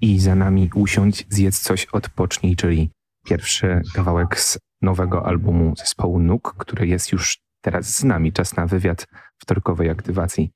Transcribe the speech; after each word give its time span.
i 0.00 0.18
za 0.20 0.34
nami 0.34 0.70
usiądź, 0.74 1.26
zjedz 1.28 1.60
coś, 1.60 1.86
odpocznij, 1.86 2.56
czyli 2.56 2.90
pierwszy 3.24 3.82
kawałek 3.94 4.40
z 4.40 4.58
nowego 4.82 5.26
albumu 5.26 5.74
zespołu 5.76 6.18
Nuk, 6.18 6.54
który 6.58 6.86
jest 6.86 7.12
już 7.12 7.38
teraz 7.60 7.96
z 7.96 8.04
nami. 8.04 8.32
Czas 8.32 8.56
na 8.56 8.66
wywiad 8.66 9.06
wtorkowej 9.38 9.90
aktywacji 9.90 10.52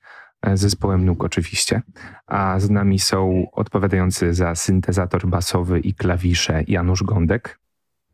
z 0.54 0.60
zespołem 0.60 1.04
Nuk 1.04 1.24
oczywiście. 1.24 1.82
A 2.26 2.60
z 2.60 2.70
nami 2.70 2.98
są 2.98 3.46
odpowiadający 3.52 4.34
za 4.34 4.54
syntezator 4.54 5.26
basowy 5.26 5.80
i 5.80 5.94
klawisze 5.94 6.62
Janusz 6.68 7.02
Gądek. 7.02 7.60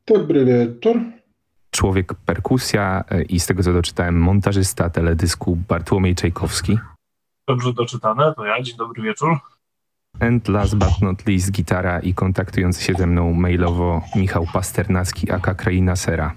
Dobry 0.07 0.45
wieczór. 0.45 0.97
Człowiek 1.71 2.15
perkusja 2.15 3.05
i 3.29 3.41
z 3.41 3.47
tego 3.47 3.63
co 3.63 3.73
doczytałem 3.73 4.21
montażysta 4.21 4.91
teledysku 4.91 5.57
Bartłomiej 5.69 6.15
Czajkowski. 6.15 6.79
Dobrze 7.49 7.73
doczytane, 7.73 8.35
to 8.37 8.45
ja. 8.45 8.63
Dzień 8.63 8.77
dobry 8.77 9.03
wieczór. 9.03 9.39
And 10.21 10.49
last 10.49 10.77
but 10.77 11.03
not 11.03 11.27
least 11.27 11.51
gitara 11.51 12.01
i 12.01 12.15
kontaktujący 12.15 12.85
się 12.85 12.95
ze 12.95 13.07
mną 13.07 13.33
mailowo 13.33 14.03
Michał 14.17 14.47
Pasternacki, 14.53 15.31
aka 15.31 15.55
Kraina 15.55 15.97
Sera. 15.97 16.35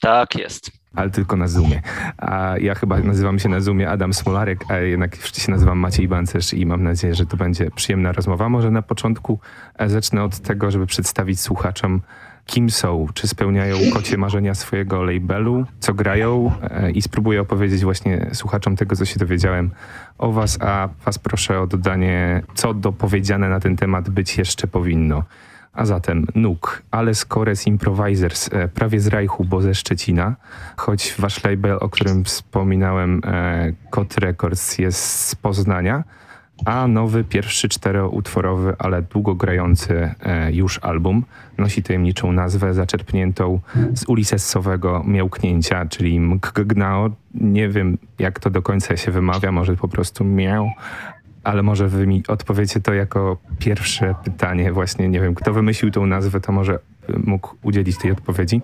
Tak 0.00 0.34
jest. 0.34 0.70
Ale 0.94 1.10
tylko 1.10 1.36
na 1.36 1.48
Zoomie. 1.48 1.82
A 2.18 2.54
ja 2.60 2.74
chyba 2.74 2.98
nazywam 2.98 3.38
się 3.38 3.48
na 3.48 3.60
Zoomie 3.60 3.90
Adam 3.90 4.14
Smolarek, 4.14 4.64
a 4.70 4.76
jednak 4.76 5.16
wreszcie 5.16 5.40
się 5.40 5.52
nazywam 5.52 5.78
Maciej 5.78 6.08
Bancerz 6.08 6.54
i 6.54 6.66
mam 6.66 6.82
nadzieję, 6.82 7.14
że 7.14 7.26
to 7.26 7.36
będzie 7.36 7.70
przyjemna 7.70 8.12
rozmowa. 8.12 8.48
Może 8.48 8.70
na 8.70 8.82
początku 8.82 9.40
e, 9.78 9.88
zacznę 9.88 10.24
od 10.24 10.38
tego, 10.38 10.70
żeby 10.70 10.86
przedstawić 10.86 11.40
słuchaczom, 11.40 12.00
kim 12.48 12.70
są, 12.70 13.06
czy 13.14 13.28
spełniają 13.28 13.76
kocie 13.92 14.16
marzenia 14.16 14.54
swojego 14.54 15.02
labelu, 15.02 15.66
co 15.80 15.94
grają 15.94 16.52
e, 16.62 16.90
i 16.90 17.02
spróbuję 17.02 17.40
opowiedzieć 17.40 17.84
właśnie 17.84 18.30
słuchaczom 18.32 18.76
tego, 18.76 18.96
co 18.96 19.04
się 19.04 19.18
dowiedziałem 19.18 19.70
o 20.18 20.32
was, 20.32 20.58
a 20.60 20.88
was 21.04 21.18
proszę 21.18 21.60
o 21.60 21.66
dodanie, 21.66 22.42
co 22.54 22.74
dopowiedziane 22.74 23.48
na 23.48 23.60
ten 23.60 23.76
temat 23.76 24.10
być 24.10 24.38
jeszcze 24.38 24.66
powinno. 24.66 25.24
A 25.72 25.84
zatem 25.84 26.26
Nuk, 26.34 26.82
Alles 26.90 27.24
Cores 27.24 27.66
Improvisers, 27.66 28.48
e, 28.52 28.68
prawie 28.68 29.00
z 29.00 29.06
Rajchu, 29.06 29.44
bo 29.44 29.62
ze 29.62 29.74
Szczecina, 29.74 30.36
choć 30.76 31.14
wasz 31.18 31.44
label, 31.44 31.78
o 31.80 31.88
którym 31.88 32.24
wspominałem, 32.24 33.20
Kot 33.90 34.18
Records 34.18 34.78
jest 34.78 35.28
z 35.28 35.34
Poznania, 35.34 36.04
a 36.64 36.88
nowy, 36.88 37.24
pierwszy 37.24 37.68
czteroutworowy, 37.68 38.74
ale 38.78 39.02
długo 39.02 39.34
grający 39.34 40.14
e, 40.20 40.52
już 40.52 40.78
album 40.78 41.24
nosi 41.58 41.82
tajemniczą 41.82 42.32
nazwę 42.32 42.74
zaczerpniętą 42.74 43.60
z 43.94 44.04
ulisessowego 44.08 45.04
miałknięcia, 45.06 45.86
czyli 45.86 46.20
mkgnao. 46.20 47.10
Nie 47.34 47.68
wiem, 47.68 47.98
jak 48.18 48.40
to 48.40 48.50
do 48.50 48.62
końca 48.62 48.96
się 48.96 49.10
wymawia, 49.10 49.52
może 49.52 49.76
po 49.76 49.88
prostu 49.88 50.24
miał, 50.24 50.70
ale 51.44 51.62
może 51.62 51.88
wy 51.88 52.06
mi 52.06 52.22
odpowiecie 52.28 52.80
to 52.80 52.94
jako 52.94 53.36
pierwsze 53.58 54.14
pytanie. 54.24 54.72
Właśnie 54.72 55.08
nie 55.08 55.20
wiem, 55.20 55.34
kto 55.34 55.52
wymyślił 55.52 55.90
tą 55.90 56.06
nazwę, 56.06 56.40
to 56.40 56.52
może 56.52 56.78
mógł 57.24 57.56
udzielić 57.62 57.98
tej 57.98 58.12
odpowiedzi? 58.12 58.60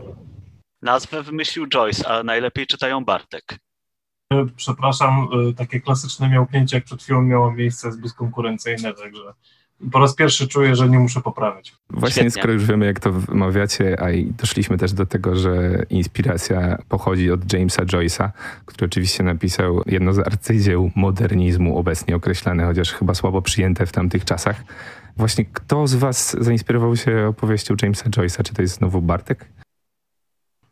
Nazwę 0.83 1.23
wymyślił 1.23 1.67
Joyce, 1.69 2.09
ale 2.09 2.25
najlepiej 2.25 2.67
czytają 2.67 3.05
Bartek. 3.05 3.59
Przepraszam, 4.57 5.29
y, 5.51 5.55
takie 5.55 5.81
klasyczne 5.81 6.29
miałknięcie, 6.29 6.77
jak 6.77 6.85
przed 6.85 7.03
chwilą 7.03 7.23
miało 7.23 7.53
miejsce, 7.53 7.89
jest 7.89 8.01
bezkonkurencyjne, 8.01 8.95
także 8.95 9.23
po 9.93 9.99
raz 9.99 10.15
pierwszy 10.15 10.49
czuję, 10.49 10.77
że 10.77 10.89
nie 10.89 10.99
muszę 10.99 11.21
poprawiać. 11.21 11.75
Właśnie, 11.91 12.23
Świetnie. 12.23 12.31
skoro 12.31 12.53
już 12.53 12.67
wiemy, 12.67 12.87
jak 12.87 13.01
to 13.01 13.13
wymawiacie, 13.13 14.03
a 14.03 14.11
i 14.11 14.27
doszliśmy 14.27 14.79
też 14.79 14.93
do 14.93 15.07
tego, 15.07 15.37
że 15.37 15.87
inspiracja 15.91 16.79
pochodzi 16.89 17.31
od 17.31 17.53
Jamesa 17.53 17.85
Joyce'a, 17.85 18.31
który 18.65 18.87
oczywiście 18.87 19.23
napisał 19.23 19.83
jedno 19.87 20.13
z 20.13 20.19
arcydzieł 20.19 20.91
modernizmu 20.97 21.79
obecnie 21.79 22.17
określane, 22.17 22.65
chociaż 22.65 22.93
chyba 22.93 23.15
słabo 23.15 23.43
przyjęte 23.43 23.87
w 23.87 23.93
tamtych 23.93 24.25
czasach. 24.25 24.65
Właśnie 25.17 25.45
kto 25.45 25.87
z 25.87 25.95
was 25.95 26.37
zainspirował 26.41 26.97
się 26.97 27.27
opowieścią 27.29 27.75
Jamesa 27.83 28.11
Joyce'a? 28.11 28.43
Czy 28.43 28.55
to 28.55 28.63
jest 28.63 28.75
znowu 28.75 29.03
Bartek? 29.03 29.49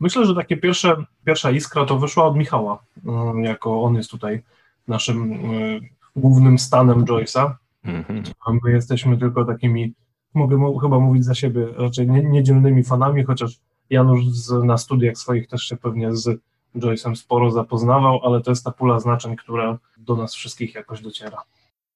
Myślę, 0.02 0.26
że 0.26 0.34
takie 0.34 0.56
pierwsze, 0.56 1.04
pierwsza 1.24 1.50
iskra 1.50 1.84
to 1.84 1.98
wyszła 1.98 2.24
od 2.24 2.36
Michała, 2.36 2.82
mm, 3.06 3.44
jako 3.44 3.82
on 3.82 3.94
jest 3.94 4.10
tutaj 4.10 4.42
naszym 4.88 5.32
y, 5.32 5.80
głównym 6.16 6.58
stanem 6.58 7.04
Joyce'a. 7.04 7.54
Mm-hmm. 7.84 8.58
My 8.62 8.72
jesteśmy 8.72 9.18
tylko 9.18 9.44
takimi, 9.44 9.94
mogę 10.34 10.80
chyba 10.80 10.98
mówić 10.98 11.24
za 11.24 11.34
siebie, 11.34 11.68
raczej 11.76 12.08
nie, 12.08 12.22
niedzielnymi 12.22 12.84
fanami, 12.84 13.24
chociaż 13.24 13.58
Janusz 13.90 14.26
z, 14.26 14.64
na 14.64 14.78
studiach 14.78 15.16
swoich 15.16 15.48
też 15.48 15.62
się 15.62 15.76
pewnie 15.76 16.16
z 16.16 16.40
Joyce'em 16.76 17.14
sporo 17.14 17.50
zapoznawał, 17.50 18.20
ale 18.24 18.40
to 18.40 18.50
jest 18.50 18.64
ta 18.64 18.70
pula 18.70 19.00
znaczeń, 19.00 19.36
która 19.36 19.78
do 19.96 20.16
nas 20.16 20.34
wszystkich 20.34 20.74
jakoś 20.74 21.00
dociera. 21.00 21.42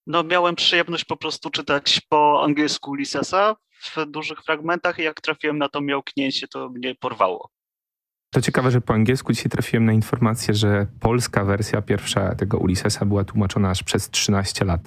No, 0.06 0.25
miałem 0.25 0.55
przyjemność 0.55 1.05
po 1.05 1.16
prostu 1.16 1.50
czytać 1.50 2.00
po 2.09 2.43
angielsku 2.45 2.95
Lisesa 2.95 3.56
w 3.81 4.06
dużych 4.06 4.43
fragmentach 4.45 4.99
i 4.99 5.03
jak 5.03 5.21
trafiłem 5.21 5.59
na 5.59 5.69
to 5.69 5.81
miałknięcie, 5.81 6.49
to 6.49 6.69
mnie 6.69 6.95
porwało. 6.95 7.56
To 8.37 8.41
ciekawe, 8.41 8.71
że 8.71 8.81
po 8.81 8.95
angielsku 8.95 9.33
dzisiaj 9.33 9.51
trafiłem 9.51 9.85
na 9.85 9.93
informację, 9.93 10.55
że 10.55 10.87
polska 11.01 11.45
wersja 11.45 11.83
pierwsza 11.83 12.35
tego 12.35 12.59
Ulyssesa 12.59 13.05
była 13.05 13.25
tłumaczona 13.25 13.71
aż 13.71 13.83
przez 13.83 14.11
13 14.11 14.65
lat. 14.65 14.81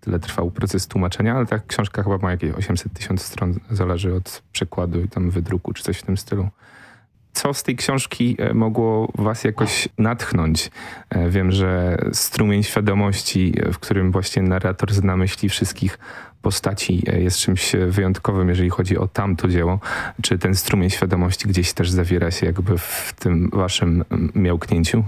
Tyle 0.00 0.18
trwał 0.18 0.50
proces 0.50 0.86
tłumaczenia, 0.86 1.34
ale 1.34 1.46
ta 1.46 1.58
książka 1.58 2.02
chyba 2.02 2.18
ma 2.18 2.30
jakieś 2.30 2.50
800 2.54 2.92
tysięcy 2.92 3.26
stron, 3.26 3.54
zależy 3.70 4.14
od 4.14 4.42
przekładu 4.52 5.00
i 5.00 5.08
tam 5.08 5.30
wydruku 5.30 5.72
czy 5.72 5.82
coś 5.82 5.98
w 5.98 6.02
tym 6.02 6.16
stylu. 6.16 6.48
Co 7.32 7.54
z 7.54 7.62
tej 7.62 7.76
książki 7.76 8.36
e, 8.38 8.54
mogło 8.54 9.12
was 9.18 9.44
jakoś 9.44 9.88
natchnąć? 9.98 10.70
E, 11.10 11.30
wiem, 11.30 11.52
że 11.52 11.98
strumień 12.12 12.62
świadomości, 12.62 13.54
w 13.72 13.78
którym 13.78 14.12
właśnie 14.12 14.42
narrator 14.42 14.92
zna 14.92 15.16
myśli 15.16 15.48
wszystkich 15.48 15.98
postaci 16.44 17.02
e, 17.06 17.20
jest 17.20 17.38
czymś 17.38 17.72
wyjątkowym, 17.88 18.48
jeżeli 18.48 18.70
chodzi 18.70 18.98
o 18.98 19.08
tamto 19.08 19.48
dzieło. 19.48 19.80
Czy 20.22 20.38
ten 20.38 20.54
strumień 20.54 20.90
świadomości 20.90 21.48
gdzieś 21.48 21.72
też 21.72 21.90
zawiera 21.90 22.30
się 22.30 22.46
jakby 22.46 22.78
w 22.78 23.12
tym 23.18 23.50
waszym 23.52 24.04
miałknięciu? 24.34 25.04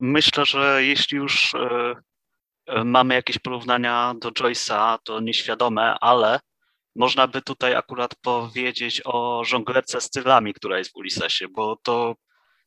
Myślę, 0.00 0.46
że 0.46 0.84
jeśli 0.84 1.16
już 1.18 1.54
e, 1.54 2.84
mamy 2.84 3.14
jakieś 3.14 3.38
porównania 3.38 4.14
do 4.20 4.30
Joyce'a, 4.30 4.98
to 5.04 5.20
nieświadome, 5.20 5.94
ale 6.00 6.40
można 6.96 7.28
by 7.28 7.42
tutaj 7.42 7.74
akurat 7.74 8.14
powiedzieć 8.14 9.02
o 9.04 9.44
żonglerce 9.44 10.00
stylami, 10.00 10.54
która 10.54 10.78
jest 10.78 10.92
w 10.92 10.96
Ulisesie, 10.96 11.48
bo 11.48 11.76
to 11.82 12.14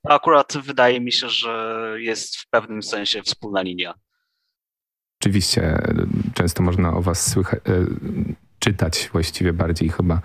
akurat 0.10 0.58
wydaje 0.58 1.02
mi 1.02 1.12
się, 1.12 1.30
że 1.30 1.96
jest 1.98 2.38
w 2.38 2.50
pewnym 2.50 2.84
sensie 2.84 3.22
wspólna 3.22 3.62
linia. 3.62 3.94
Oczywiście 5.22 5.62
e, 5.62 5.94
często 6.42 6.64
można 6.64 6.94
o 6.94 7.02
was 7.02 7.32
słychać, 7.32 7.60
e, 7.60 7.72
czytać 8.60 9.10
właściwie 9.14 9.54
bardziej 9.54 9.90
chyba 9.90 10.22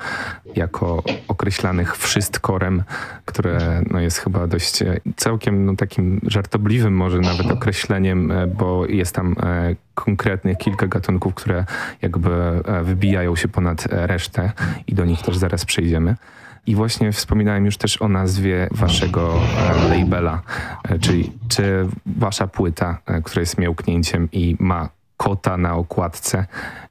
jako 0.55 1.03
określanych 1.29 1.97
wszystkorem, 1.97 2.83
które 3.25 3.83
no 3.91 4.01
jest 4.01 4.19
chyba 4.19 4.47
dość 4.47 4.83
e, 4.83 5.01
całkiem 5.17 5.67
no 5.67 5.77
takim 5.77 6.21
żartobliwym 6.27 6.97
może 6.97 7.19
nawet 7.19 7.51
określeniem, 7.51 8.33
bo 8.59 8.87
jest 8.87 9.15
tam 9.15 9.37
konkretnych 9.95 10.59
kilka 10.59 10.87
gatunków, 10.87 11.35
które 11.35 11.65
jakby 12.03 12.31
wybijają 12.83 13.37
się 13.37 13.49
ponad 13.49 13.87
resztę 13.91 14.53
i 14.87 14.95
do 14.95 15.05
nich 15.05 15.23
też 15.23 15.37
zaraz 15.37 15.65
przejdziemy. 15.65 16.17
I 16.67 16.75
właśnie 16.75 17.13
wspominałem 17.13 17.65
już 17.65 17.77
też 17.77 18.03
o 18.03 18.09
nazwie 18.09 18.69
waszego 18.71 19.35
e, 19.35 19.99
labela, 19.99 20.43
e, 20.89 20.99
czyli 20.99 21.33
czy 21.49 21.89
wasza 22.07 22.47
płyta, 22.47 22.99
e, 23.07 23.23
która 23.23 23.41
jest 23.41 23.59
miałknięciem 23.59 24.29
i 24.33 24.57
ma 24.59 24.89
kota 25.17 25.57
na 25.57 25.77
okładce, 25.77 26.47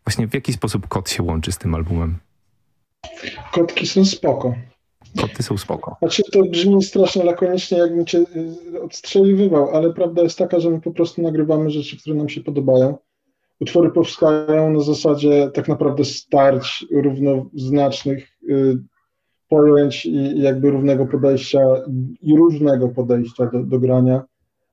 właśnie 0.06 0.28
w 0.28 0.34
jaki 0.34 0.54
sposób 0.54 0.88
kot 0.88 1.10
się 1.10 1.24
łączy 1.24 1.52
z 1.52 1.58
tym 1.58 1.76
albumem? 1.76 2.18
Kotki 3.52 3.88
są 3.88 4.06
spoko. 4.06 4.56
Koty 5.22 5.44
są 5.44 5.58
spoko. 5.58 5.96
Znaczy 6.00 6.24
to 6.32 6.44
brzmi 6.44 6.84
strasznie 6.84 7.24
lakonicznie, 7.24 7.78
jakbym 7.78 8.06
cię 8.06 8.24
odstrzeliwywał, 8.82 9.76
ale 9.76 9.94
prawda 9.94 10.22
jest 10.22 10.38
taka, 10.38 10.60
że 10.60 10.70
my 10.70 10.82
po 10.82 10.92
prostu 10.92 11.22
nagrywamy 11.22 11.70
rzeczy, 11.70 11.98
które 11.98 12.16
nam 12.16 12.30
się 12.30 12.42
podobają. 12.42 12.98
Utwory 13.60 13.92
powstają 13.92 14.74
na 14.74 14.80
zasadzie 14.80 15.52
tak 15.54 15.68
naprawdę 15.68 16.06
starć 16.06 16.86
równoznacznych 16.92 18.28
y, 18.50 18.78
pojęć 19.50 20.06
i 20.06 20.42
jakby 20.42 20.72
równego 20.72 21.06
podejścia 21.06 21.60
i 22.22 22.38
różnego 22.38 22.90
podejścia 22.90 23.46
do, 23.46 23.64
do 23.64 23.80
grania. 23.80 24.24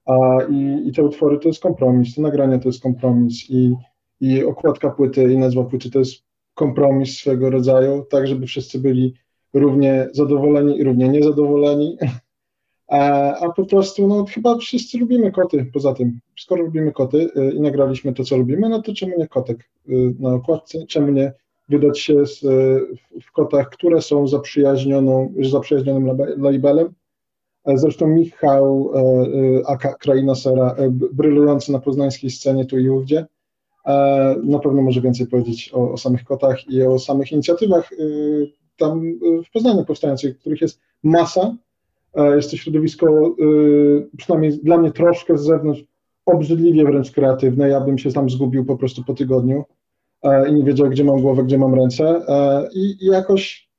A, 0.06 0.38
i, 0.50 0.88
I 0.88 0.92
te 0.92 1.02
utwory 1.02 1.38
to 1.38 1.48
jest 1.48 1.62
kompromis, 1.62 2.14
te 2.14 2.22
nagrania 2.22 2.58
to 2.58 2.68
jest 2.68 2.82
kompromis 2.82 3.50
i, 3.50 3.74
i 4.20 4.44
okładka 4.44 4.90
płyty 4.90 5.32
i 5.32 5.38
nazwa 5.38 5.64
płyty 5.64 5.90
to 5.90 5.98
jest 5.98 6.22
kompromis 6.54 7.18
swego 7.18 7.50
rodzaju, 7.50 8.04
tak 8.10 8.26
żeby 8.26 8.46
wszyscy 8.46 8.78
byli 8.78 9.14
równie 9.54 10.08
zadowoleni 10.12 10.78
i 10.78 10.84
równie 10.84 11.08
niezadowoleni. 11.08 11.96
A, 12.88 13.34
a 13.34 13.52
po 13.52 13.64
prostu, 13.64 14.08
no 14.08 14.24
chyba 14.24 14.58
wszyscy 14.58 14.98
lubimy 14.98 15.32
koty, 15.32 15.70
poza 15.72 15.94
tym, 15.94 16.20
skoro 16.38 16.62
lubimy 16.62 16.92
koty 16.92 17.30
y, 17.36 17.52
i 17.52 17.60
nagraliśmy 17.60 18.12
to, 18.12 18.24
co 18.24 18.36
lubimy, 18.36 18.68
no 18.68 18.82
to 18.82 18.94
czemu 18.94 19.18
nie 19.18 19.28
kotek 19.28 19.70
y, 19.88 20.14
na 20.18 20.34
okładce, 20.34 20.86
czemu 20.86 21.12
nie 21.12 21.32
wydać 21.68 22.00
się 22.00 22.26
z, 22.26 22.40
w 23.22 23.32
kotach, 23.32 23.70
które 23.70 24.02
są 24.02 24.28
zaprzyjaźnioną, 24.28 25.34
zaprzyjaźnionym 25.40 26.18
labelem. 26.36 26.94
E, 27.64 27.78
zresztą 27.78 28.06
Michał, 28.06 28.92
e, 28.94 28.98
e, 28.98 29.66
aka 29.66 29.94
Kraina 29.94 30.34
Sera, 30.34 30.76
brylujący 30.90 31.72
na 31.72 31.78
poznańskiej 31.78 32.30
scenie 32.30 32.64
tu 32.64 32.78
i 32.78 32.88
ówdzie, 32.88 33.26
Na 34.42 34.58
pewno 34.62 34.82
może 34.82 35.00
więcej 35.00 35.26
powiedzieć 35.26 35.70
o, 35.74 35.92
o 35.92 35.96
samych 35.96 36.24
kotach 36.24 36.68
i 36.68 36.82
o 36.82 36.98
samych 36.98 37.32
inicjatywach 37.32 37.90
tam 38.76 39.02
w 39.46 39.50
Poznaniu 39.52 39.84
powstających, 39.84 40.38
których 40.38 40.60
jest 40.60 40.80
masa. 41.02 41.56
Jest 42.36 42.50
to 42.50 42.56
środowisko, 42.56 43.36
przynajmniej 44.16 44.58
dla 44.58 44.78
mnie 44.78 44.92
troszkę 44.92 45.38
z 45.38 45.42
zewnątrz, 45.42 45.84
obrzydliwie 46.26 46.84
wręcz 46.84 47.10
kreatywne. 47.10 47.68
Ja 47.68 47.80
bym 47.80 47.98
się 47.98 48.12
tam 48.12 48.30
zgubił 48.30 48.64
po 48.64 48.76
prostu 48.76 49.04
po 49.04 49.14
tygodniu 49.14 49.64
i 50.48 50.52
nie 50.52 50.64
wiedział, 50.64 50.90
gdzie 50.90 51.04
mam 51.04 51.20
głowę, 51.20 51.44
gdzie 51.44 51.58
mam 51.58 51.74
ręce. 51.74 52.22
I 52.74 53.06
jakoś 53.06 53.70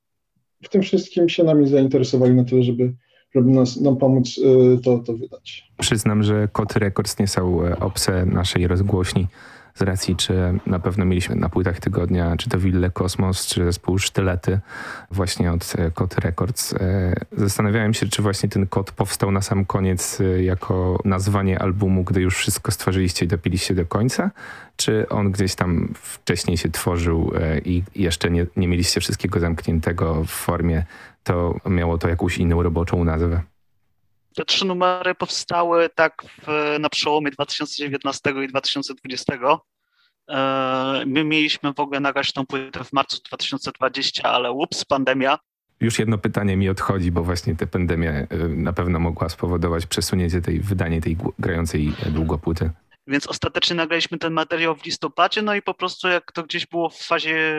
w 0.63 0.69
tym 0.69 0.81
wszystkim 0.81 1.29
się 1.29 1.43
nami 1.43 1.67
zainteresowali 1.67 2.33
na 2.33 2.43
tyle, 2.43 2.63
żeby, 2.63 2.93
żeby 3.35 3.51
nas, 3.51 3.81
nam 3.81 3.97
pomóc 3.97 4.39
to, 4.83 4.97
to 4.97 5.13
wydać. 5.13 5.71
Przyznam, 5.77 6.23
że 6.23 6.47
Koty 6.51 6.79
Records 6.79 7.19
nie 7.19 7.27
są 7.27 7.65
e, 7.65 7.79
obce 7.79 8.25
naszej 8.25 8.67
rozgłośni 8.67 9.27
z 9.75 9.81
racji, 9.81 10.15
czy 10.15 10.59
na 10.65 10.79
pewno 10.79 11.05
mieliśmy 11.05 11.35
na 11.35 11.49
płytach 11.49 11.79
tygodnia, 11.79 12.37
czy 12.37 12.49
to 12.49 12.59
Wille 12.59 12.89
Kosmos, 12.89 13.45
czy 13.45 13.65
zespół 13.65 13.99
Sztylety, 13.99 14.59
właśnie 15.11 15.51
od 15.51 15.73
e, 15.77 15.91
Kot 15.91 16.15
Records. 16.15 16.73
E, 16.73 17.13
zastanawiałem 17.31 17.93
się, 17.93 18.07
czy 18.07 18.21
właśnie 18.21 18.49
ten 18.49 18.67
kod 18.67 18.91
powstał 18.91 19.31
na 19.31 19.41
sam 19.41 19.65
koniec 19.65 20.21
e, 20.21 20.43
jako 20.43 20.99
nazwanie 21.05 21.59
albumu, 21.59 22.03
gdy 22.03 22.21
już 22.21 22.35
wszystko 22.35 22.71
stworzyliście 22.71 23.25
i 23.25 23.27
dopiliście 23.27 23.75
do 23.75 23.85
końca, 23.85 24.31
czy 24.75 25.09
on 25.09 25.31
gdzieś 25.31 25.55
tam 25.55 25.93
wcześniej 25.95 26.57
się 26.57 26.69
tworzył 26.69 27.31
i 27.65 27.83
jeszcze 27.95 28.31
nie, 28.31 28.45
nie 28.55 28.67
mieliście 28.67 29.01
wszystkiego 29.01 29.39
zamkniętego 29.39 30.23
w 30.23 30.29
formie, 30.29 30.83
to 31.23 31.59
miało 31.69 31.97
to 31.97 32.09
jakąś 32.09 32.37
inną 32.37 32.63
roboczą 32.63 33.03
nazwę? 33.03 33.41
Te 34.35 34.45
trzy 34.45 34.65
numery 34.65 35.15
powstały 35.15 35.89
tak 35.95 36.23
w, 36.41 36.77
na 36.79 36.89
przełomie 36.89 37.31
2019 37.31 38.33
i 38.43 38.47
2020. 38.47 39.33
E, 40.29 41.03
my 41.07 41.23
mieliśmy 41.23 41.73
w 41.73 41.79
ogóle 41.79 41.99
nagrać 41.99 42.33
tą 42.33 42.45
płytę 42.45 42.83
w 42.83 42.93
marcu 42.93 43.17
2020, 43.25 44.23
ale 44.23 44.51
ups, 44.51 44.85
pandemia. 44.85 45.39
Już 45.79 45.99
jedno 45.99 46.17
pytanie 46.17 46.57
mi 46.57 46.69
odchodzi, 46.69 47.11
bo 47.11 47.23
właśnie 47.23 47.55
ta 47.55 47.67
pandemia 47.67 48.11
e, 48.11 48.27
na 48.47 48.73
pewno 48.73 48.99
mogła 48.99 49.29
spowodować 49.29 49.85
przesunięcie 49.85 50.41
tej 50.41 50.59
wydanie 50.59 51.01
tej 51.01 51.17
grającej 51.39 51.93
długo 52.09 52.37
płyty. 52.37 52.71
Więc 53.07 53.27
ostatecznie 53.27 53.75
nagraliśmy 53.75 54.17
ten 54.17 54.33
materiał 54.33 54.75
w 54.75 54.85
listopadzie, 54.85 55.41
no 55.41 55.55
i 55.55 55.61
po 55.61 55.73
prostu 55.73 56.07
jak 56.07 56.31
to 56.31 56.43
gdzieś 56.43 56.67
było 56.67 56.89
w 56.89 56.97
fazie 56.97 57.55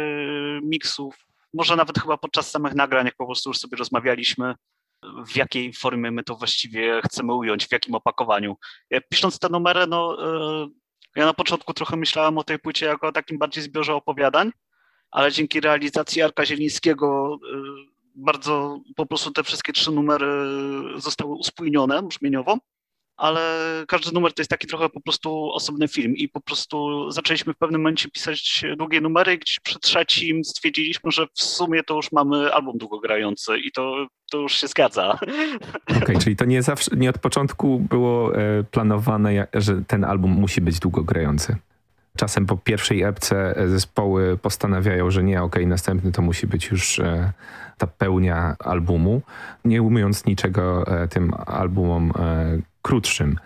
miksów, 0.63 1.27
może 1.55 1.77
nawet 1.77 1.99
chyba 1.99 2.17
podczas 2.17 2.51
samych 2.51 2.75
nagrań, 2.75 3.07
jak 3.07 3.17
po 3.17 3.27
prostu 3.27 3.51
już 3.51 3.59
sobie 3.59 3.77
rozmawialiśmy, 3.77 4.55
w 5.27 5.37
jakiej 5.37 5.73
formie 5.73 6.11
my 6.11 6.25
to 6.25 6.37
właściwie 6.37 7.01
chcemy 7.05 7.35
ująć, 7.35 7.67
w 7.67 7.73
jakim 7.73 7.95
opakowaniu. 7.95 8.57
Pisząc 9.09 9.39
te 9.39 9.49
numery, 9.49 9.87
no 9.87 10.17
e, 10.65 10.69
ja 11.17 11.27
na 11.27 11.35
początku 11.35 11.75
trochę 11.75 11.97
myślałem 11.97 12.39
o 12.39 12.45
tej 12.45 12.59
płycie 12.59 12.87
jako 12.87 13.07
o 13.09 13.13
takim 13.13 13.39
bardziej 13.39 13.65
zbiorze 13.65 13.95
opowiadań, 13.95 14.51
ale 15.11 15.33
dzięki 15.33 15.61
realizacji 15.61 16.23
Arka 16.23 16.47
Zielińskiego 16.47 17.39
e, 17.53 17.57
bardzo 18.15 18.81
po 18.97 19.07
prostu 19.07 19.31
te 19.31 19.43
wszystkie 19.43 19.73
trzy 19.73 19.91
numery 19.91 20.27
zostały 20.97 21.35
uspójnione 21.35 22.03
brzmieniowo 22.03 22.59
ale 23.17 23.85
każdy 23.89 24.13
numer 24.13 24.33
to 24.33 24.41
jest 24.43 24.51
taki 24.51 24.67
trochę 24.67 24.89
po 24.89 25.01
prostu 25.01 25.53
osobny 25.53 25.89
film 25.89 26.17
i 26.17 26.29
po 26.29 26.41
prostu 26.41 27.11
zaczęliśmy 27.11 27.53
w 27.53 27.57
pewnym 27.57 27.81
momencie 27.81 28.11
pisać 28.11 28.65
długie 28.77 29.01
numery 29.01 29.39
gdzieś 29.39 29.61
przy 29.61 29.79
trzecim 29.79 30.45
stwierdziliśmy, 30.45 31.11
że 31.11 31.27
w 31.35 31.43
sumie 31.43 31.83
to 31.83 31.95
już 31.95 32.13
mamy 32.13 32.53
album 32.53 32.79
długogrający 32.79 33.59
i 33.59 33.73
to, 33.73 34.07
to 34.31 34.39
już 34.39 34.53
się 34.53 34.67
zgadza. 34.67 35.19
Okej, 35.89 36.03
okay, 36.03 36.19
czyli 36.19 36.37
to 36.37 36.45
nie 36.45 36.63
zawsze, 36.63 36.91
nie 36.97 37.11
od 37.11 37.19
początku 37.19 37.81
było 37.81 38.37
e, 38.37 38.65
planowane, 38.65 39.47
że 39.55 39.83
ten 39.87 40.05
album 40.05 40.31
musi 40.31 40.61
być 40.61 40.79
długogrający. 40.79 41.57
Czasem 42.17 42.47
po 42.47 42.57
pierwszej 42.57 43.03
epce 43.03 43.55
zespoły 43.67 44.39
postanawiają, 44.43 45.11
że 45.11 45.23
nie, 45.23 45.43
okej, 45.43 45.63
okay, 45.63 45.67
następny 45.67 46.13
to 46.13 46.23
musi 46.23 46.47
być 46.47 46.67
już 46.67 46.99
e, 46.99 47.33
ta 47.79 47.87
pełnia 47.87 48.57
albumu, 48.59 49.23
nie 49.65 49.83
umiejąc 49.83 50.27
niczego 50.27 50.87
e, 50.87 51.09
tym 51.09 51.35
albumom 51.47 52.13
krótszym. 52.85 53.39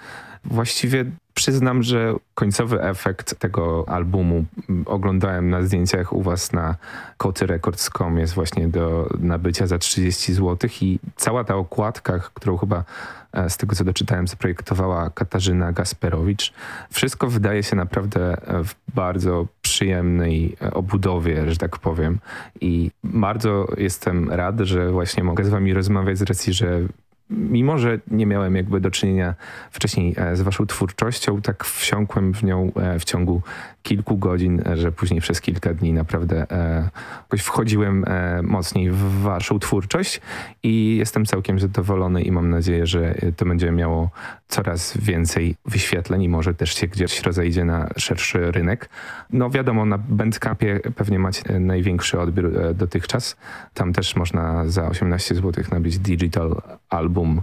Właściwie 0.44 1.04
przyznam, 1.34 1.82
że 1.82 2.14
końcowy 2.34 2.82
efekt 2.82 3.38
tego 3.38 3.84
albumu 3.88 4.44
oglądałem 4.86 5.50
na 5.50 5.62
zdjęciach 5.62 6.12
u 6.12 6.22
was 6.22 6.52
na 6.52 6.76
kotyrecords.com 7.16 8.18
jest 8.18 8.34
właśnie 8.34 8.68
do 8.68 9.10
nabycia 9.18 9.66
za 9.66 9.78
30 9.78 10.32
zł 10.32 10.70
i 10.80 10.98
cała 11.16 11.44
ta 11.44 11.54
okładka, 11.54 12.18
którą 12.18 12.56
chyba 12.56 12.84
e, 13.32 13.50
z 13.50 13.56
tego 13.56 13.76
co 13.76 13.84
doczytałem 13.84 14.28
zaprojektowała 14.28 15.10
Katarzyna 15.10 15.72
Gasperowicz, 15.72 16.52
wszystko 16.90 17.26
wydaje 17.26 17.62
się 17.62 17.76
naprawdę 17.76 18.36
w 18.64 18.94
bardzo 18.94 19.46
przyjemnej 19.62 20.56
e, 20.62 20.74
obudowie, 20.74 21.50
że 21.50 21.56
tak 21.56 21.78
powiem 21.78 22.18
i 22.60 22.90
bardzo 23.04 23.66
jestem 23.76 24.30
rad, 24.30 24.60
że 24.60 24.90
właśnie 24.92 25.24
mogę 25.24 25.44
z 25.44 25.48
wami 25.48 25.74
rozmawiać 25.74 26.18
z 26.18 26.22
racji, 26.22 26.52
że 26.52 26.80
mimo 27.30 27.78
że 27.78 27.98
nie 28.10 28.26
miałem 28.26 28.56
jakby 28.56 28.80
do 28.80 28.90
czynienia 28.90 29.34
wcześniej 29.70 30.14
e, 30.16 30.36
z 30.36 30.40
waszą 30.40 30.66
twórczością, 30.66 31.42
tak 31.42 31.64
wsiąkłem 31.64 32.34
w 32.34 32.42
nią 32.42 32.72
e, 32.76 32.98
w 32.98 33.04
ciągu 33.04 33.42
kilku 33.88 34.18
godzin, 34.18 34.62
że 34.74 34.92
później 34.92 35.20
przez 35.20 35.40
kilka 35.40 35.74
dni 35.74 35.92
naprawdę 35.92 36.46
e, 36.50 36.88
jakoś 37.22 37.40
wchodziłem 37.40 38.04
mocniej 38.42 38.90
w 38.90 39.20
waszą 39.22 39.58
twórczość 39.58 40.20
i 40.62 40.96
jestem 40.96 41.26
całkiem 41.26 41.58
zadowolony 41.58 42.22
i 42.22 42.32
mam 42.32 42.50
nadzieję, 42.50 42.86
że 42.86 43.14
to 43.36 43.44
będzie 43.44 43.70
miało 43.72 44.10
coraz 44.48 44.96
więcej 44.96 45.56
wyświetleń 45.66 46.22
i 46.22 46.28
może 46.28 46.54
też 46.54 46.74
się 46.74 46.86
gdzieś 46.86 47.22
rozejdzie 47.22 47.64
na 47.64 47.88
szerszy 47.96 48.52
rynek. 48.52 48.88
No 49.32 49.50
wiadomo, 49.50 49.84
na 49.84 49.98
Bandcampie 49.98 50.80
pewnie 50.96 51.18
macie 51.18 51.60
największy 51.60 52.20
odbiór 52.20 52.74
dotychczas. 52.74 53.36
Tam 53.74 53.92
też 53.92 54.16
można 54.16 54.66
za 54.66 54.88
18 54.88 55.34
zł 55.34 55.64
nabyć 55.72 55.98
digital 55.98 56.62
album 56.88 57.38
e, 57.38 57.42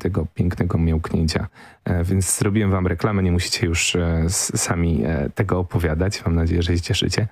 tego 0.00 0.26
pięknego 0.34 0.78
miałknięcia. 0.78 1.46
E, 1.84 2.04
więc 2.04 2.38
zrobiłem 2.38 2.70
wam 2.70 2.86
reklamę, 2.86 3.22
nie 3.22 3.32
musicie 3.32 3.66
już 3.66 3.96
e, 3.96 4.24
sami 4.28 5.04
tego 5.34 5.58
opowiadać. 5.58 6.24
Mam 6.24 6.34
nadzieję, 6.34 6.62
że 6.62 6.74
się 6.76 6.80
cieszycie. 6.80 7.28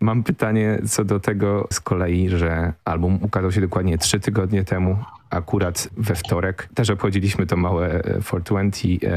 Mam 0.00 0.22
pytanie 0.22 0.78
co 0.88 1.04
do 1.04 1.20
tego 1.20 1.68
z 1.70 1.80
kolei, 1.80 2.28
że 2.28 2.72
album 2.84 3.18
ukazał 3.22 3.52
się 3.52 3.60
dokładnie 3.60 3.98
trzy 3.98 4.20
tygodnie 4.20 4.64
temu, 4.64 4.96
akurat 5.30 5.88
we 5.96 6.14
wtorek. 6.14 6.68
Też 6.74 6.90
obchodziliśmy 6.90 7.46
to 7.46 7.56
małe 7.56 8.00
420 8.00 9.08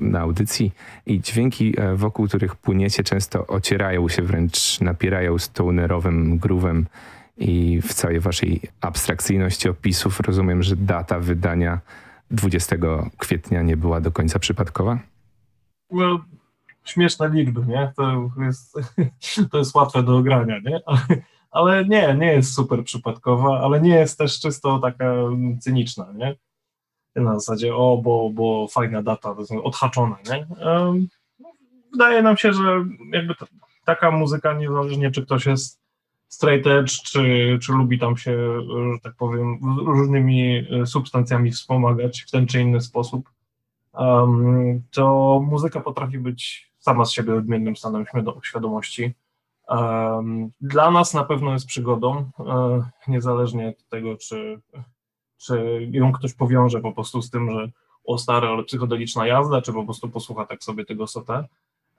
na 0.00 0.20
audycji 0.20 0.72
i 1.06 1.20
dźwięki, 1.20 1.74
wokół 1.94 2.28
których 2.28 2.56
płyniecie, 2.56 3.04
często 3.04 3.46
ocierają 3.46 4.08
się, 4.08 4.22
wręcz 4.22 4.80
napierają 4.80 5.38
stonerowym 5.38 6.38
groovem 6.38 6.86
i 7.38 7.80
w 7.82 7.94
całej 7.94 8.20
waszej 8.20 8.60
abstrakcyjności 8.80 9.68
opisów 9.68 10.20
rozumiem, 10.20 10.62
że 10.62 10.76
data 10.76 11.18
wydania 11.20 11.80
20 12.30 12.76
kwietnia 13.18 13.62
nie 13.62 13.76
była 13.76 14.00
do 14.00 14.12
końca 14.12 14.38
przypadkowa? 14.38 14.98
No, 15.90 16.24
śmieszne 16.84 17.28
liczby, 17.28 17.66
nie? 17.66 17.92
To 17.96 18.30
jest, 18.44 18.78
to 19.50 19.58
jest 19.58 19.74
łatwe 19.74 20.02
do 20.02 20.16
ogrania, 20.16 20.58
nie? 20.58 20.80
Ale, 21.50 21.84
nie, 21.84 22.14
nie 22.14 22.32
jest 22.32 22.54
super 22.54 22.84
przypadkowa, 22.84 23.60
ale 23.60 23.80
nie 23.80 23.94
jest 23.94 24.18
też 24.18 24.40
czysto 24.40 24.78
taka 24.78 25.14
cyniczna, 25.60 26.12
nie? 26.14 26.36
Na 27.16 27.34
zasadzie, 27.34 27.74
o, 27.76 28.00
bo, 28.04 28.30
bo 28.30 28.68
fajna 28.68 29.02
data, 29.02 29.34
odhaczona, 29.62 30.16
nie? 30.30 30.46
Wydaje 31.92 32.22
nam 32.22 32.36
się, 32.36 32.52
że 32.52 32.84
jakby 33.12 33.34
taka 33.84 34.10
muzyka, 34.10 34.52
niezależnie 34.52 35.10
czy 35.10 35.22
ktoś 35.22 35.46
jest 35.46 35.80
straight 36.28 36.66
edge, 36.66 37.02
czy, 37.02 37.58
czy 37.62 37.72
lubi 37.72 37.98
tam 37.98 38.16
się, 38.16 38.60
że 38.62 39.00
tak 39.02 39.14
powiem, 39.14 39.58
różnymi 39.86 40.56
e, 40.56 40.86
substancjami 40.86 41.50
wspomagać 41.50 42.22
w 42.22 42.30
ten 42.30 42.46
czy 42.46 42.60
inny 42.60 42.80
sposób, 42.80 43.30
um, 43.92 44.82
to 44.90 45.40
muzyka 45.46 45.80
potrafi 45.80 46.18
być 46.18 46.70
sama 46.78 47.04
z 47.04 47.12
siebie 47.12 47.34
odmiennym 47.34 47.76
stanem 47.76 48.04
świadomości. 48.42 49.14
Um, 49.68 50.50
dla 50.60 50.90
nas 50.90 51.14
na 51.14 51.24
pewno 51.24 51.52
jest 51.52 51.66
przygodą, 51.66 52.30
um, 52.38 52.84
niezależnie 53.08 53.68
od 53.68 53.88
tego, 53.88 54.16
czy, 54.16 54.60
czy 55.36 55.88
ją 55.92 56.12
ktoś 56.12 56.34
powiąże 56.34 56.80
po 56.80 56.92
prostu 56.92 57.22
z 57.22 57.30
tym, 57.30 57.50
że 57.50 57.68
o 58.04 58.18
stare, 58.18 58.48
ale 58.48 58.64
psychodeliczna 58.64 59.26
jazda, 59.26 59.62
czy 59.62 59.72
po 59.72 59.84
prostu 59.84 60.08
posłucha 60.08 60.46
tak 60.46 60.64
sobie 60.64 60.84
tego 60.84 61.06
sotę. 61.06 61.44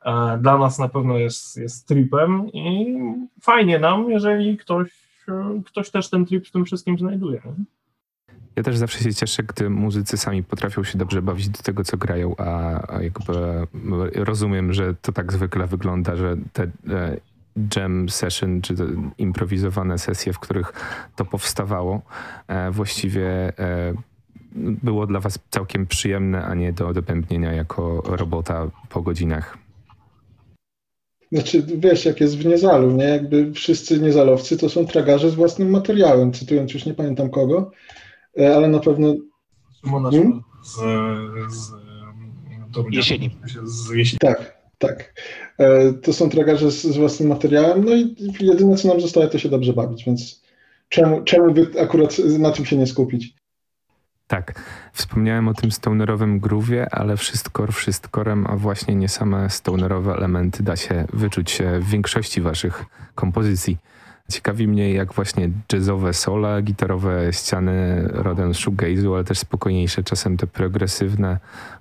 E, 0.06 0.38
dla 0.38 0.58
nas 0.58 0.80
na 0.80 0.90
pewno 0.90 1.18
jest, 1.18 1.58
jest 1.58 1.88
tripem 1.88 2.52
i 2.54 2.96
fajnie 3.42 3.80
nam, 3.80 4.12
jeżeli 4.12 4.58
ktoś, 4.58 4.90
e, 5.30 5.62
ktoś 5.66 5.90
też 5.90 6.10
ten 6.10 6.26
trip 6.26 6.48
w 6.48 6.52
tym 6.52 6.66
wszystkim 6.66 7.00
znajduje. 7.00 7.42
Ja 8.56 8.64
też 8.64 8.78
zawsze 8.78 9.00
się 9.00 9.14
cieszę, 9.14 9.44
gdy 9.44 9.70
muzycy 9.70 10.18
sami 10.18 10.44
potrafią 10.44 10.84
się 10.84 10.98
dobrze 10.98 11.22
bawić 11.22 11.50
do 11.50 11.64
tego, 11.64 11.84
co 11.84 11.98
grają, 11.98 12.36
a, 12.38 12.80
a 12.94 13.02
jakby 13.02 13.34
rozumiem, 14.16 14.74
że 14.74 14.94
to 15.02 15.12
tak 15.12 15.34
zwykle 15.34 15.68
wygląda, 15.68 16.16
że 16.16 16.38
te 16.54 16.64
e, 16.64 17.18
jam 17.76 18.10
session, 18.10 18.62
czy 18.62 18.76
improwizowane 19.18 19.98
sesje, 19.98 20.34
w 20.34 20.40
których 20.40 20.74
to 21.16 21.26
powstawało, 21.26 22.02
właściwie 22.72 23.54
było 24.56 25.08
dla 25.08 25.20
was 25.20 25.40
całkiem 25.50 25.88
przyjemne, 25.88 26.46
a 26.46 26.56
nie 26.56 26.74
do 26.74 26.88
odpępnienia 26.88 27.54
jako 27.54 28.02
robota 28.06 28.68
po 28.90 29.02
godzinach. 29.02 29.58
Znaczy 31.32 31.64
wiesz, 31.78 32.06
jak 32.06 32.22
jest 32.22 32.38
w 32.38 32.46
Niezalu, 32.46 32.92
nie? 32.92 33.04
Jakby 33.04 33.54
wszyscy 33.54 34.00
Niezalowcy 34.00 34.58
to 34.58 34.70
są 34.70 34.86
tragarze 34.86 35.30
z 35.30 35.36
własnym 35.36 35.70
materiałem, 35.70 36.34
cytując 36.34 36.74
już 36.74 36.86
nie 36.86 36.94
pamiętam 36.94 37.30
kogo, 37.30 37.72
e, 38.40 38.56
ale 38.56 38.68
na 38.68 38.80
pewno... 38.80 39.16
Szymona 39.82 40.12
hmm? 40.12 40.44
z, 40.64 40.76
z, 41.56 41.72
jesieni. 42.92 43.38
Z 43.64 43.90
jesieni. 43.90 44.20
Tak, 44.20 44.58
tak. 44.78 45.14
E, 45.58 45.94
to 45.94 46.14
są 46.14 46.30
tragarze 46.30 46.72
z, 46.72 46.82
z 46.82 46.98
własnym 46.98 47.30
materiałem, 47.30 47.86
no 47.86 47.96
i 47.96 48.16
jedyne 48.40 48.76
co 48.76 48.88
nam 48.88 49.02
zostaje 49.02 49.28
to 49.28 49.40
się 49.40 49.50
dobrze 49.50 49.74
bawić, 49.74 50.06
więc 50.06 50.44
czemu, 50.90 51.24
czemu 51.24 51.54
by 51.54 51.72
akurat 51.82 52.20
na 52.20 52.52
tym 52.52 52.66
się 52.66 52.78
nie 52.78 52.88
skupić? 52.88 53.39
Tak, 54.30 54.54
wspomniałem 54.94 55.48
o 55.48 55.54
tym 55.54 55.72
stonerowym 55.72 56.40
groove'ie, 56.40 56.86
ale 56.92 57.18
wszystko 57.18 57.72
wszystkorem, 57.72 58.48
a 58.48 58.56
właśnie 58.56 58.96
nie 58.96 59.10
same 59.10 59.50
stonerowe 59.50 60.14
elementy 60.14 60.64
da 60.64 60.76
się 60.76 61.06
wyczuć 61.14 61.62
w 61.80 61.90
większości 61.90 62.42
waszych 62.42 62.86
kompozycji. 63.16 63.78
Ciekawi 64.32 64.68
mnie, 64.68 64.94
jak 64.94 65.14
właśnie 65.14 65.50
jazzowe 65.74 66.14
sole, 66.14 66.62
gitarowe 66.62 67.34
ściany 67.34 68.08
rodem 68.12 68.52
shoegaze'u, 68.52 69.14
ale 69.14 69.24
też 69.24 69.40
spokojniejsze, 69.40 70.04
czasem 70.04 70.38
te 70.38 70.48
progresywne, 70.48 71.38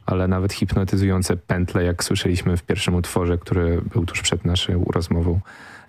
ale 0.06 0.28
nawet 0.28 0.52
hipnotyzujące 0.52 1.36
pętle, 1.36 1.84
jak 1.84 2.04
słyszeliśmy 2.04 2.56
w 2.56 2.62
pierwszym 2.62 2.94
utworze, 2.94 3.38
który 3.38 3.82
był 3.92 4.06
tuż 4.06 4.22
przed 4.22 4.44
naszą 4.44 4.84
rozmową 4.84 5.40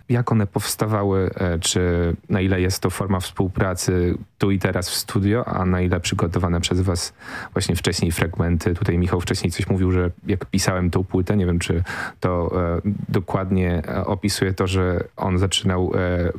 jak 0.10 0.32
one 0.32 0.48
powstawały, 0.48 1.32
e, 1.36 1.60
czy 1.60 1.82
na 2.30 2.42
ile 2.42 2.62
jest 2.62 2.82
to 2.82 2.90
forma 2.90 3.20
współpracy 3.20 4.18
tu 4.38 4.52
i 4.52 4.60
teraz 4.60 4.90
w 4.90 4.96
studio, 4.96 5.48
a 5.48 5.66
na 5.66 5.82
ile 5.82 6.00
przygotowane 6.00 6.62
przez 6.62 6.82
was 6.82 7.14
właśnie 7.54 7.76
wcześniej 7.76 8.12
fragmenty. 8.12 8.74
Tutaj 8.74 8.98
Michał 8.98 9.22
wcześniej 9.22 9.52
coś 9.52 9.68
mówił, 9.68 9.92
że 9.92 10.12
jak 10.28 10.46
pisałem 10.46 10.90
tą 10.90 11.04
płytę, 11.04 11.38
nie 11.38 11.46
wiem 11.46 11.60
czy 11.60 11.84
to 12.20 12.52
e, 12.78 12.82
dokładnie 13.10 13.82
e, 13.88 14.06
opisuje 14.06 14.54
to, 14.54 14.68
że 14.68 15.04
on 15.18 15.38
zaczynał 15.38 15.92
e, 15.96 16.32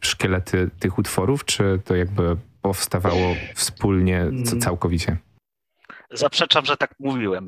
szkielety 0.00 0.70
tych 0.78 0.98
utworów, 0.98 1.44
czy 1.44 1.80
to 1.84 1.96
jakby 1.96 2.36
powstawało 2.62 3.34
wspólnie 3.54 4.26
co 4.44 4.56
całkowicie? 4.56 5.16
Zaprzeczam, 6.10 6.64
że 6.64 6.76
tak 6.76 6.94
mówiłem. 6.98 7.46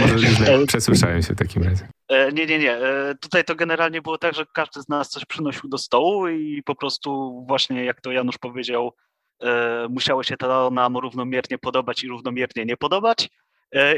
Może 0.00 0.66
przesłyszałem 0.66 1.22
się 1.22 1.34
w 1.34 1.38
takim 1.38 1.62
razie. 1.62 1.88
E, 2.08 2.32
nie, 2.32 2.46
nie, 2.46 2.58
nie. 2.58 2.76
E, 2.76 3.14
tutaj 3.14 3.44
to 3.44 3.54
generalnie 3.54 4.02
było 4.02 4.18
tak, 4.18 4.34
że 4.34 4.46
każdy 4.54 4.82
z 4.82 4.88
nas 4.88 5.10
coś 5.10 5.24
przynosił 5.24 5.68
do 5.68 5.78
stołu 5.78 6.28
i 6.28 6.62
po 6.62 6.74
prostu 6.74 7.44
właśnie 7.48 7.84
jak 7.84 8.00
to 8.00 8.12
Janusz 8.12 8.38
powiedział, 8.38 8.94
e, 9.42 9.86
musiało 9.90 10.22
się 10.22 10.36
to 10.36 10.70
nam 10.70 10.96
równomiernie 10.96 11.58
podobać 11.58 12.04
i 12.04 12.08
równomiernie 12.08 12.64
nie 12.64 12.76
podobać. 12.76 13.28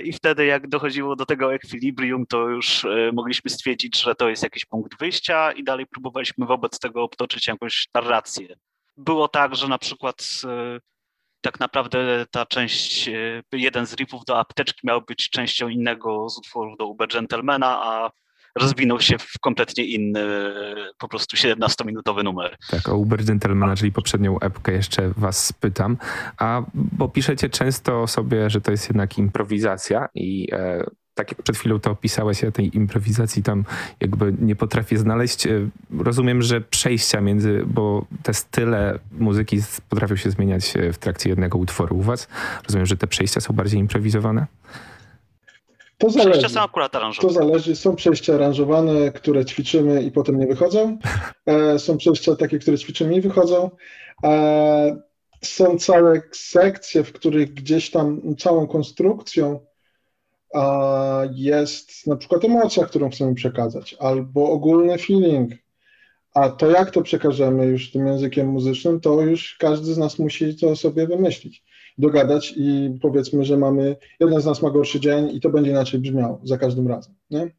I 0.04 0.12
wtedy 0.12 0.46
jak 0.46 0.68
dochodziło 0.68 1.16
do 1.16 1.26
tego 1.26 1.54
ekwilibrium, 1.54 2.26
to 2.26 2.48
już 2.48 2.86
mogliśmy 3.12 3.50
stwierdzić, 3.50 4.02
że 4.02 4.14
to 4.14 4.28
jest 4.28 4.42
jakiś 4.42 4.64
punkt 4.64 4.98
wyjścia 4.98 5.52
i 5.52 5.64
dalej 5.64 5.86
próbowaliśmy 5.86 6.46
wobec 6.46 6.78
tego 6.78 7.02
obtoczyć 7.02 7.46
jakąś 7.46 7.88
narrację. 7.94 8.56
Było 8.96 9.28
tak, 9.28 9.56
że 9.56 9.68
na 9.68 9.78
przykład 9.78 10.42
tak 11.40 11.60
naprawdę 11.60 12.26
ta 12.30 12.46
część, 12.46 13.08
e, 13.08 13.42
jeden 13.52 13.86
z 13.86 13.94
riffów 13.94 14.24
do 14.24 14.38
apteczki 14.38 14.86
miał 14.86 15.02
być 15.02 15.30
częścią 15.30 15.68
innego 15.68 16.28
z 16.28 16.38
utworów 16.38 16.78
do 16.78 16.86
Uber 16.86 17.08
Gentlemana, 17.08 17.82
a 17.82 18.10
rozwinął 18.58 19.00
się 19.00 19.18
w 19.18 19.38
kompletnie 19.40 19.84
inny, 19.84 20.20
po 20.98 21.08
prostu 21.08 21.36
17-minutowy 21.36 22.24
numer. 22.24 22.56
Tak, 22.70 22.88
o 22.88 22.96
Uber 22.96 23.24
Gentlemana, 23.24 23.76
czyli 23.76 23.92
poprzednią 23.92 24.38
epkę 24.38 24.72
jeszcze 24.72 25.12
was 25.16 25.46
spytam, 25.46 25.96
a 26.38 26.62
bo 26.74 27.08
piszecie 27.08 27.48
często 27.48 28.06
sobie, 28.06 28.50
że 28.50 28.60
to 28.60 28.70
jest 28.70 28.88
jednak 28.88 29.18
improwizacja 29.18 30.08
i 30.14 30.48
e, 30.52 30.84
tak 31.20 31.28
jak 31.28 31.42
przed 31.42 31.56
chwilą 31.56 31.80
to 31.80 31.90
opisałeś, 31.90 32.42
ja 32.42 32.50
tej 32.50 32.76
improwizacji 32.76 33.42
tam 33.42 33.64
jakby 34.00 34.34
nie 34.40 34.56
potrafię 34.56 34.98
znaleźć. 34.98 35.46
E, 35.46 35.68
rozumiem, 35.98 36.42
że 36.42 36.60
przejścia 36.60 37.20
między, 37.20 37.62
bo 37.66 38.04
te 38.22 38.34
style 38.34 38.98
muzyki 39.12 39.58
potrafią 39.88 40.16
się 40.16 40.30
zmieniać 40.30 40.76
e, 40.76 40.92
w 40.92 40.98
trakcie 40.98 41.30
jednego 41.30 41.58
utworu 41.58 41.96
u 41.96 42.02
was. 42.02 42.28
Rozumiem, 42.66 42.86
że 42.86 42.96
te 42.96 43.06
przejścia 43.06 43.40
są 43.40 43.54
bardziej 43.54 43.80
improwizowane? 43.80 44.46
To 45.98 46.10
zależy. 46.10 46.30
Przejścia 46.30 46.48
są 46.48 46.60
akurat 46.60 46.96
aranżowane. 46.96 47.34
To 47.34 47.40
zależy. 47.40 47.76
Są 47.76 47.96
przejścia 47.96 48.34
aranżowane, 48.34 49.12
które 49.12 49.44
ćwiczymy 49.44 50.02
i 50.02 50.10
potem 50.10 50.38
nie 50.38 50.46
wychodzą. 50.46 50.98
E, 51.46 51.78
są 51.78 51.96
przejścia 51.96 52.36
takie, 52.36 52.58
które 52.58 52.78
ćwiczymy 52.78 53.14
i 53.14 53.20
wychodzą. 53.20 53.70
Są 55.42 55.78
całe 55.78 56.22
sekcje, 56.32 57.04
w 57.04 57.12
których 57.12 57.54
gdzieś 57.54 57.90
tam 57.90 58.20
całą 58.38 58.66
konstrukcją 58.66 59.69
jest 61.34 62.06
na 62.06 62.16
przykład 62.16 62.44
emocja, 62.44 62.84
którą 62.84 63.10
chcemy 63.10 63.34
przekazać, 63.34 63.96
albo 63.98 64.50
ogólny 64.50 64.98
feeling. 64.98 65.52
A 66.34 66.48
to, 66.48 66.70
jak 66.70 66.90
to 66.90 67.02
przekażemy 67.02 67.66
już 67.66 67.92
tym 67.92 68.06
językiem 68.06 68.48
muzycznym, 68.48 69.00
to 69.00 69.20
już 69.20 69.56
każdy 69.58 69.94
z 69.94 69.98
nas 69.98 70.18
musi 70.18 70.56
to 70.56 70.76
sobie 70.76 71.06
wymyślić, 71.06 71.64
dogadać 71.98 72.54
i 72.56 72.98
powiedzmy, 73.02 73.44
że 73.44 73.56
mamy, 73.56 73.96
jeden 74.20 74.40
z 74.40 74.46
nas 74.46 74.62
ma 74.62 74.70
gorszy 74.70 75.00
dzień 75.00 75.36
i 75.36 75.40
to 75.40 75.50
będzie 75.50 75.70
inaczej 75.70 76.00
brzmiało 76.00 76.40
za 76.44 76.58
każdym 76.58 76.88
razem. 76.88 77.14
Nie? 77.30 77.50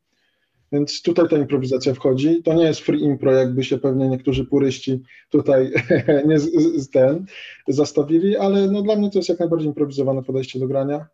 Więc 0.72 1.02
tutaj 1.02 1.30
ta 1.30 1.38
improwizacja 1.38 1.94
wchodzi. 1.94 2.44
To 2.44 2.54
nie 2.54 2.64
jest 2.64 2.80
free 2.80 3.04
impro, 3.04 3.32
jakby 3.32 3.64
się 3.64 3.78
pewnie 3.78 4.10
niektórzy 4.10 4.46
puryści 4.46 5.02
tutaj 5.30 5.72
nie 6.28 6.40
z, 6.40 6.52
z 6.76 6.90
ten 6.90 7.26
zastawili, 7.68 8.38
ale 8.38 8.68
no 8.68 8.82
dla 8.82 8.96
mnie 8.96 9.12
to 9.12 9.20
jest 9.20 9.30
jak 9.30 9.40
najbardziej 9.40 9.68
improwizowane 9.68 10.24
podejście 10.24 10.60
do 10.60 10.68
grania 10.68 11.06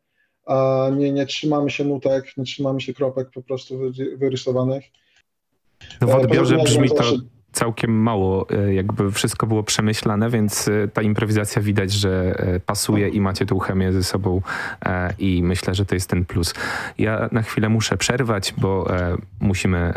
nie, 0.98 1.12
nie 1.12 1.26
trzymamy 1.26 1.70
się 1.70 1.84
nutek, 1.84 2.38
nie 2.38 2.44
trzymamy 2.44 2.82
się 2.82 2.94
kropek 2.94 3.30
po 3.32 3.42
prostu 3.42 3.80
wyrysowanych. 4.18 4.84
No 6.02 6.08
w 6.08 6.16
odbiorze 6.16 6.58
brzmi 6.58 6.90
to 6.90 7.04
całkiem 7.58 8.02
mało, 8.02 8.50
e, 8.50 8.74
jakby 8.74 9.12
wszystko 9.12 9.48
było 9.48 9.64
przemyślane, 9.64 10.30
więc 10.30 10.68
e, 10.68 10.88
ta 10.88 11.02
improwizacja 11.02 11.62
widać, 11.62 11.92
że 11.92 12.36
e, 12.40 12.60
pasuje 12.60 13.10
i 13.10 13.22
macie 13.22 13.46
tą 13.46 13.60
chemię 13.60 13.94
ze 13.94 14.04
sobą 14.04 14.42
i 15.20 15.44
myślę, 15.44 15.76
że 15.76 15.86
to 15.86 15.96
jest 15.96 16.10
ten 16.10 16.26
plus. 16.26 16.54
Ja 16.98 17.30
na 17.32 17.42
chwilę 17.42 17.70
muszę 17.70 17.98
przerwać, 17.98 18.54
bo 18.58 18.88
musimy 19.40 19.94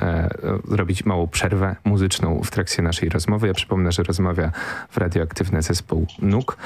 zrobić 0.69 1.05
małą 1.05 1.29
przerwę 1.29 1.76
muzyczną 1.85 2.40
w 2.45 2.50
trakcie 2.50 2.83
naszej 2.83 3.09
rozmowy. 3.09 3.47
Ja 3.47 3.55
przypomnę, 3.55 3.93
że 3.93 4.02
rozmawia 4.02 4.52
w 4.90 4.97
radioaktywny 4.97 5.62
zespół 5.62 6.07
NUK, 6.23 6.57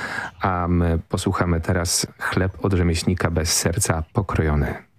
a 0.41 0.67
my 0.69 0.99
posłuchamy 1.09 1.61
teraz 1.61 2.07
chleb 2.19 2.53
od 2.63 2.73
rzemieślnika 2.73 3.31
bez 3.31 3.53
serca 3.53 4.03
pokrojony. 4.13 4.94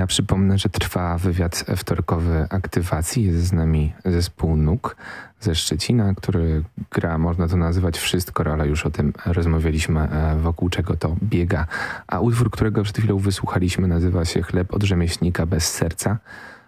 Ja 0.00 0.06
przypomnę, 0.06 0.58
że 0.58 0.68
trwa 0.68 1.18
wywiad 1.18 1.64
wtorkowy 1.76 2.46
aktywacji. 2.50 3.24
Jest 3.24 3.46
z 3.46 3.52
nami 3.52 3.92
zespół 4.04 4.56
NUK 4.56 4.96
ze 5.40 5.54
Szczecina, 5.54 6.14
który 6.14 6.62
gra, 6.90 7.18
można 7.18 7.48
to 7.48 7.56
nazywać 7.56 7.98
wszystko, 7.98 8.52
ale 8.52 8.68
już 8.68 8.86
o 8.86 8.90
tym 8.90 9.12
rozmawialiśmy, 9.26 10.00
e, 10.00 10.36
wokół 10.36 10.68
czego 10.68 10.96
to 10.96 11.16
biega. 11.22 11.66
A 12.06 12.20
utwór, 12.20 12.50
którego 12.50 12.82
przed 12.82 12.98
chwilą 12.98 13.18
wysłuchaliśmy, 13.18 13.88
nazywa 13.88 14.24
się 14.24 14.42
Chleb 14.42 14.74
od 14.74 14.82
rzemieślnika 14.82 15.46
bez 15.46 15.72
serca, 15.72 16.18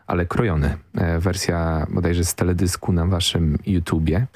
ale 0.06 0.26
krojony. 0.26 0.76
E, 0.94 1.18
wersja 1.18 1.86
bodajże 1.90 2.24
z 2.24 2.34
teledysku 2.34 2.92
na 2.92 3.06
waszym 3.06 3.58
YouTubie. 3.66 4.26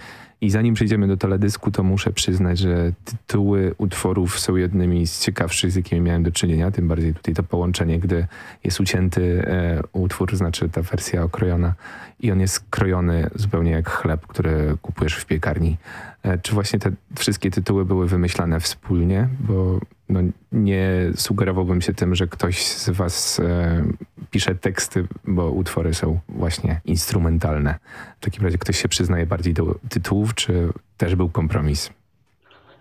I 0.40 0.50
zanim 0.50 0.74
przejdziemy 0.74 1.08
do 1.08 1.16
teledysku, 1.16 1.70
to 1.70 1.82
muszę 1.82 2.12
przyznać, 2.12 2.58
że 2.58 2.92
tytuły 3.04 3.74
utworów 3.78 4.40
są 4.40 4.56
jednymi 4.56 5.06
z 5.06 5.20
ciekawszych, 5.20 5.72
z 5.72 5.76
jakimi 5.76 6.00
miałem 6.00 6.22
do 6.22 6.32
czynienia. 6.32 6.70
Tym 6.70 6.88
bardziej 6.88 7.14
tutaj 7.14 7.34
to 7.34 7.42
połączenie, 7.42 7.98
gdy 7.98 8.26
jest 8.64 8.80
ucięty 8.80 9.44
e, 9.46 9.82
utwór, 9.92 10.36
znaczy 10.36 10.68
ta 10.68 10.82
wersja 10.82 11.22
okrojona 11.22 11.74
i 12.20 12.32
on 12.32 12.40
jest 12.40 12.64
krojony 12.70 13.30
zupełnie 13.34 13.70
jak 13.70 13.90
chleb, 13.90 14.26
który 14.26 14.76
kupujesz 14.82 15.14
w 15.14 15.26
piekarni. 15.26 15.76
E, 16.22 16.38
czy 16.38 16.54
właśnie 16.54 16.78
te 16.78 16.90
wszystkie 17.18 17.50
tytuły 17.50 17.84
były 17.84 18.08
wymyślane 18.08 18.60
wspólnie? 18.60 19.28
Bo 19.40 19.80
no, 20.08 20.20
nie 20.52 20.90
sugerowałbym 21.16 21.82
się 21.82 21.94
tym, 21.94 22.14
że 22.14 22.26
ktoś 22.26 22.64
z 22.64 22.90
was 22.90 23.40
e, 23.40 23.84
pisze 24.30 24.54
teksty, 24.54 25.06
bo 25.24 25.50
utwory 25.50 25.94
są 25.94 26.20
właśnie 26.28 26.80
instrumentalne. 26.84 27.78
W 28.20 28.24
takim 28.24 28.44
razie 28.44 28.58
ktoś 28.58 28.82
się 28.82 28.88
przyznaje 28.88 29.26
bardziej 29.26 29.54
do 29.54 29.74
tytułów, 29.88 30.34
czy 30.34 30.72
też 30.96 31.14
był 31.14 31.30
kompromis? 31.30 31.90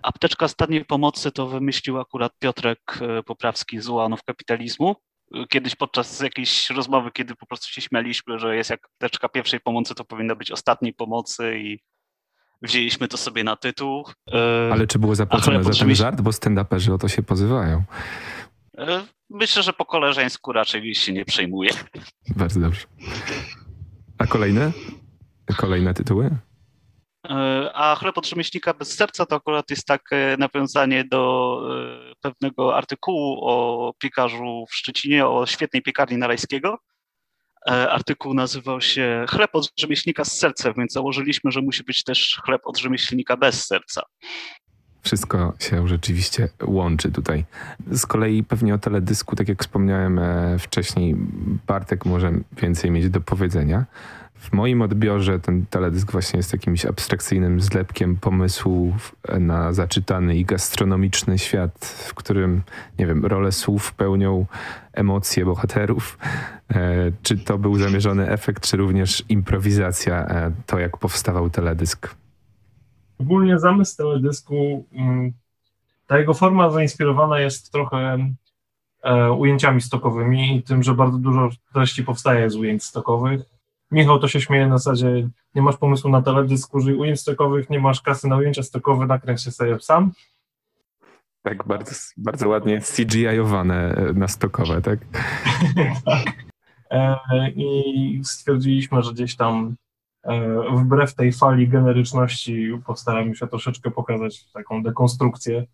Apteczka 0.04 0.48
Stadnej 0.48 0.86
Pomocy 0.86 1.32
to 1.32 1.48
wymyślił 1.48 2.00
akurat 2.00 2.32
Piotrek 2.40 2.80
e, 3.02 3.24
Poprawski 3.24 3.82
z 3.82 3.88
Ułanów 3.90 4.24
Kapitalizmu. 4.24 4.96
Kiedyś 5.50 5.76
podczas 5.76 6.20
jakiejś 6.20 6.70
rozmowy, 6.70 7.12
kiedy 7.12 7.36
po 7.36 7.46
prostu 7.46 7.68
się 7.68 7.82
śmialiśmy, 7.82 8.40
że 8.40 8.56
jest 8.56 8.70
jak 8.70 8.86
apteczka 8.86 9.30
pierwszej 9.30 9.60
pomocy, 9.60 9.96
to 9.96 10.06
powinna 10.06 10.36
być 10.36 10.52
ostatniej 10.52 10.94
pomocy 10.94 11.60
i 11.60 11.80
wzięliśmy 12.66 13.08
to 13.08 13.18
sobie 13.18 13.44
na 13.44 13.56
tytuł. 13.56 14.06
E, 14.34 14.70
Ale 14.72 14.88
czy 14.88 15.00
było 15.00 15.16
zapłacone 15.16 15.64
za 15.64 15.72
ten 15.74 15.96
żart? 15.96 16.22
Bo 16.22 16.32
stand-uperzy 16.32 16.94
o 16.94 16.98
to 16.98 17.08
się 17.08 17.24
pozywają. 17.24 17.84
E, 18.78 19.02
myślę, 19.30 19.64
że 19.64 19.74
po 19.74 19.86
koleżeńsku 19.86 20.54
raczej 20.54 20.96
się 20.96 21.14
nie 21.14 21.26
przejmuje. 21.26 21.70
Bardzo 22.36 22.60
dobrze. 22.60 22.82
A 24.18 24.28
kolejne? 24.28 24.72
Kolejne 25.58 25.94
tytuły? 25.94 26.38
E, 27.30 27.72
a 27.74 27.96
chleb 27.96 28.18
od 28.18 28.28
rzemieślnika 28.28 28.74
bez 28.74 28.96
serca 28.96 29.26
to 29.26 29.36
akurat 29.36 29.70
jest 29.70 29.88
takie 29.88 30.36
nawiązanie 30.40 31.04
do 31.04 31.62
pewnego 32.22 32.78
artykułu 32.78 33.40
o 33.42 33.94
piekarzu 34.00 34.66
w 34.70 34.76
Szczecinie, 34.76 35.28
o 35.28 35.46
świetnej 35.46 35.82
piekarni 35.82 36.18
Narajskiego. 36.18 36.78
E, 37.70 37.92
artykuł 37.92 38.34
nazywał 38.34 38.82
się 38.82 39.26
Chleb 39.30 39.56
od 39.56 39.72
rzemieślnika 39.80 40.26
z 40.26 40.32
sercem, 40.32 40.74
więc 40.78 40.94
założyliśmy, 40.94 41.52
że 41.52 41.62
musi 41.62 41.84
być 41.84 42.04
też 42.04 42.42
chleb 42.46 42.62
od 42.66 42.78
rzemieślnika 42.78 43.38
bez 43.38 43.66
serca. 43.66 44.02
Wszystko 45.02 45.54
się 45.60 45.88
rzeczywiście 45.88 46.50
łączy 46.64 47.12
tutaj. 47.12 47.46
Z 47.92 48.06
kolei 48.06 48.44
pewnie 48.44 48.74
o 48.74 48.78
teledysku, 48.78 49.36
tak 49.36 49.50
jak 49.50 49.62
wspomniałem 49.62 50.20
wcześniej, 50.60 51.16
Bartek 51.68 52.06
może 52.06 52.32
więcej 52.62 52.92
mieć 52.92 53.10
do 53.10 53.22
powiedzenia. 53.22 53.86
W 54.38 54.54
moim 54.54 54.82
odbiorze 54.82 55.40
ten 55.40 55.66
teledysk 55.66 56.12
właśnie 56.12 56.38
jest 56.38 56.54
jakimś 56.54 56.86
abstrakcyjnym 56.86 57.62
zlepkiem 57.62 58.16
pomysłów 58.16 59.16
na 59.40 59.74
zaczytany 59.74 60.36
i 60.36 60.46
gastronomiczny 60.46 61.40
świat, 61.40 61.86
w 61.86 62.14
którym, 62.14 62.62
nie 63.00 63.08
wiem, 63.08 63.26
rolę 63.26 63.52
słów 63.52 63.94
pełnią 63.94 64.46
emocje 64.94 65.46
bohaterów. 65.46 66.18
E, 66.74 67.12
czy 67.24 67.38
to 67.38 67.58
był 67.58 67.76
zamierzony 67.76 68.30
efekt, 68.30 68.64
czy 68.70 68.78
również 68.78 69.24
improwizacja, 69.30 70.26
e, 70.28 70.52
to 70.66 70.80
jak 70.80 70.98
powstawał 70.98 71.50
teledysk? 71.50 72.16
Ogólnie 73.20 73.60
zamysł 73.60 73.98
teledysku, 73.98 74.86
mm, 74.94 75.34
ta 76.08 76.18
jego 76.18 76.34
forma 76.34 76.70
zainspirowana 76.70 77.40
jest 77.40 77.72
trochę 77.72 78.30
e, 79.04 79.32
ujęciami 79.32 79.82
stokowymi 79.82 80.58
i 80.58 80.64
tym, 80.64 80.84
że 80.84 80.94
bardzo 80.94 81.18
dużo 81.18 81.50
treści 81.74 82.04
powstaje 82.04 82.50
z 82.50 82.56
ujęć 82.56 82.84
stokowych 82.84 83.55
Michał 83.96 84.20
to 84.20 84.28
się 84.28 84.42
śmieje 84.42 84.68
na 84.68 84.78
zasadzie, 84.78 85.30
nie 85.56 85.62
masz 85.62 85.78
pomysłu 85.78 86.10
na 86.10 86.22
teledysk, 86.22 86.76
użyj 86.76 86.96
ujęć 86.96 87.20
stokowych, 87.20 87.70
nie 87.70 87.80
masz 87.80 88.02
kasy 88.02 88.28
na 88.28 88.38
ujęcia 88.38 88.64
stokowe, 88.64 89.06
nakręć 89.06 89.44
się 89.44 89.52
sobie 89.52 89.80
sam. 89.80 90.12
Tak, 91.42 91.68
bardzo, 91.68 91.92
bardzo 92.18 92.50
ładnie 92.50 92.82
CGI-owane 92.82 93.96
e, 93.96 94.14
na 94.14 94.28
stokowe, 94.28 94.82
tak? 94.82 95.00
tak. 96.06 96.26
E, 96.92 97.18
I 97.56 98.22
stwierdziliśmy, 98.24 99.04
że 99.04 99.14
gdzieś 99.14 99.36
tam 99.36 99.76
e, 100.24 100.62
wbrew 100.72 101.16
tej 101.16 101.32
fali 101.32 101.68
generyczności 101.68 102.72
postaramy 102.86 103.36
się 103.36 103.48
troszeczkę 103.48 103.92
pokazać 103.92 104.52
taką 104.52 104.84
dekonstrukcję. 104.84 105.66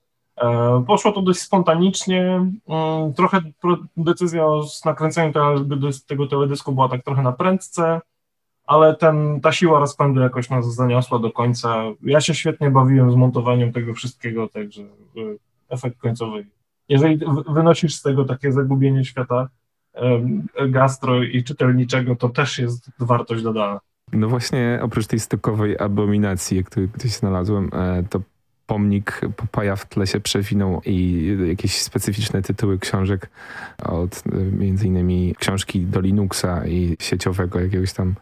E, 0.42 0.84
poszło 0.88 1.12
to 1.12 1.22
dość 1.22 1.40
spontanicznie. 1.40 2.22
Mm, 2.68 3.14
trochę 3.14 3.42
decyzja 3.98 4.46
o 4.46 4.64
nakręceniu 4.86 5.34
tego 6.08 6.28
teledysku 6.28 6.72
była 6.72 6.90
tak 6.90 7.04
trochę 7.04 7.22
na 7.22 7.32
prędce 7.32 8.02
ale 8.68 8.96
ten, 8.96 9.42
ta 9.42 9.52
siła 9.52 9.80
rozpędu 9.80 10.22
jakoś 10.22 10.50
nas 10.50 10.76
zaniosła 10.76 11.20
do 11.20 11.32
końca. 11.32 11.84
Ja 12.04 12.22
się 12.22 12.34
świetnie 12.34 12.72
bawiłem 12.72 13.12
z 13.12 13.16
montowaniem 13.16 13.74
tego 13.74 13.94
wszystkiego, 13.94 14.48
także 14.48 14.82
y, 14.82 15.38
efekt 15.70 15.98
końcowy. 15.98 16.46
Jeżeli 16.90 17.20
wynosisz 17.50 17.96
z 17.96 18.02
tego 18.02 18.26
takie 18.26 18.52
zagubienie 18.52 19.06
świata 19.06 19.50
gastro 20.70 21.24
i 21.24 21.44
czytelniczego, 21.44 22.16
to 22.16 22.30
też 22.30 22.60
jest 22.60 22.92
wartość 23.00 23.44
dodana. 23.44 23.80
No 24.14 24.28
właśnie, 24.30 24.80
oprócz 24.82 25.08
tej 25.08 25.20
stokowej 25.20 25.80
abominacji, 25.80 26.64
której 26.64 26.90
gdzieś 26.90 27.12
znalazłem, 27.12 27.70
e, 27.74 28.04
to 28.10 28.22
pomnik 28.66 29.22
Popaja 29.38 29.76
w 29.76 29.86
tle 29.86 30.08
się 30.08 30.20
przewinął 30.20 30.82
i 30.86 31.28
jakieś 31.48 31.82
specyficzne 31.82 32.42
tytuły 32.42 32.80
książek 32.80 33.30
od 33.84 34.24
między 34.52 34.88
innymi 34.88 35.36
książki 35.40 35.82
do 35.82 36.02
Linuxa 36.02 36.68
i 36.68 36.98
sieciowego 37.00 37.60
jakiegoś 37.60 37.94
tam 37.94 38.16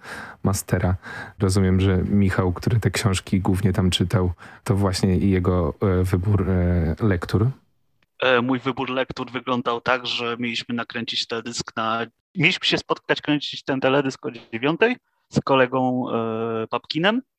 mastera. 0.44 0.96
Rozumiem, 1.40 1.82
że 1.82 1.98
Michał, 1.98 2.54
który 2.54 2.80
te 2.80 2.92
książki 2.92 3.40
głównie 3.40 3.74
tam 3.74 3.90
czytał, 3.90 4.32
to 4.64 4.76
właśnie 4.76 5.18
jego 5.18 5.74
e, 5.82 6.04
wybór 6.04 6.50
e, 6.50 6.96
lektur. 7.02 7.50
E, 8.20 8.42
mój 8.42 8.60
wybór 8.60 8.90
lektur 8.90 9.32
wyglądał 9.32 9.82
tak, 9.82 10.08
że 10.08 10.36
mieliśmy 10.40 10.76
nakręcić 10.76 11.28
teledysk 11.28 11.76
na... 11.76 12.06
Mieliśmy 12.36 12.66
się 12.66 12.78
spotkać, 12.78 13.22
kręcić 13.22 13.64
ten 13.64 13.80
teledysk 13.80 14.26
o 14.26 14.32
dziewiątej 14.32 14.98
z 15.30 15.40
kolegą 15.40 16.06
Papkinem 16.70 17.22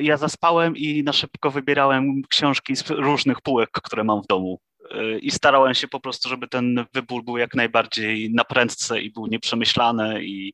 ja 0.00 0.16
zaspałem 0.16 0.76
i 0.76 1.02
na 1.02 1.12
szybko 1.12 1.50
wybierałem 1.50 2.22
książki 2.28 2.76
z 2.76 2.90
różnych 2.90 3.40
półek, 3.40 3.70
które 3.72 4.04
mam 4.04 4.22
w 4.22 4.26
domu. 4.26 4.60
E, 4.90 5.18
I 5.18 5.30
starałem 5.30 5.74
się 5.74 5.88
po 5.88 6.00
prostu, 6.00 6.28
żeby 6.28 6.48
ten 6.48 6.84
wybór 6.94 7.24
był 7.24 7.36
jak 7.36 7.54
najbardziej 7.54 8.34
na 8.34 8.44
prędce 8.44 9.00
i 9.00 9.10
był 9.10 9.26
nieprzemyślany 9.26 10.24
i 10.24 10.52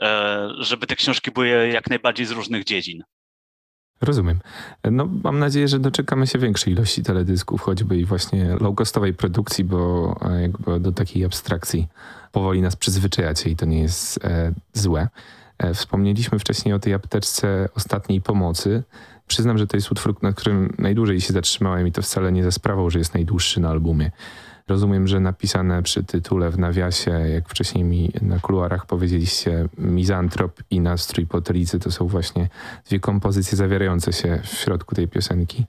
e, 0.00 0.48
żeby 0.58 0.86
te 0.86 0.96
książki 0.96 1.30
były 1.30 1.68
jak 1.68 1.90
najbardziej 1.90 2.26
z 2.26 2.30
różnych 2.30 2.64
dziedzin. 2.64 3.02
Rozumiem. 4.00 4.40
No, 4.90 5.08
mam 5.22 5.38
nadzieję, 5.38 5.68
że 5.68 5.78
doczekamy 5.78 6.26
się 6.26 6.38
większej 6.38 6.72
ilości 6.72 7.02
teledysków, 7.02 7.60
choćby 7.60 7.98
i 7.98 8.04
właśnie 8.04 8.56
low-costowej 8.60 9.12
produkcji, 9.12 9.64
bo 9.64 10.14
jakby 10.40 10.80
do 10.80 10.92
takiej 10.92 11.24
abstrakcji 11.24 11.88
powoli 12.32 12.62
nas 12.62 12.76
przyzwyczajacie 12.76 13.50
i 13.50 13.56
to 13.56 13.66
nie 13.66 13.80
jest 13.80 14.24
e, 14.24 14.52
złe. 14.72 15.08
E, 15.58 15.74
wspomnieliśmy 15.74 16.38
wcześniej 16.38 16.74
o 16.74 16.78
tej 16.78 16.94
apteczce 16.94 17.68
ostatniej 17.74 18.20
pomocy. 18.20 18.82
Przyznam, 19.26 19.58
że 19.58 19.66
to 19.66 19.76
jest 19.76 19.92
utwór, 19.92 20.16
na 20.22 20.32
którym 20.32 20.74
najdłużej 20.78 21.20
się 21.20 21.32
zatrzymałem 21.32 21.86
i 21.86 21.92
to 21.92 22.02
wcale 22.02 22.32
nie 22.32 22.44
za 22.44 22.50
sprawą, 22.50 22.90
że 22.90 22.98
jest 22.98 23.14
najdłuższy 23.14 23.60
na 23.60 23.70
albumie. 23.70 24.10
Rozumiem, 24.68 25.08
że 25.08 25.20
napisane 25.20 25.82
przy 25.82 26.04
tytule 26.04 26.50
w 26.50 26.58
nawiasie, 26.58 27.10
jak 27.10 27.48
wcześniej 27.48 27.84
mi 27.84 28.12
na 28.22 28.38
kuluarach 28.38 28.86
powiedzieliście, 28.86 29.68
Mizantrop 29.78 30.62
i 30.70 30.80
Nastrój 30.80 31.26
Potelicy 31.26 31.78
to 31.78 31.90
są 31.90 32.06
właśnie 32.06 32.48
dwie 32.88 33.00
kompozycje 33.00 33.56
zawierające 33.56 34.12
się 34.12 34.40
w 34.42 34.46
środku 34.46 34.94
tej 34.94 35.08
piosenki. 35.08 35.64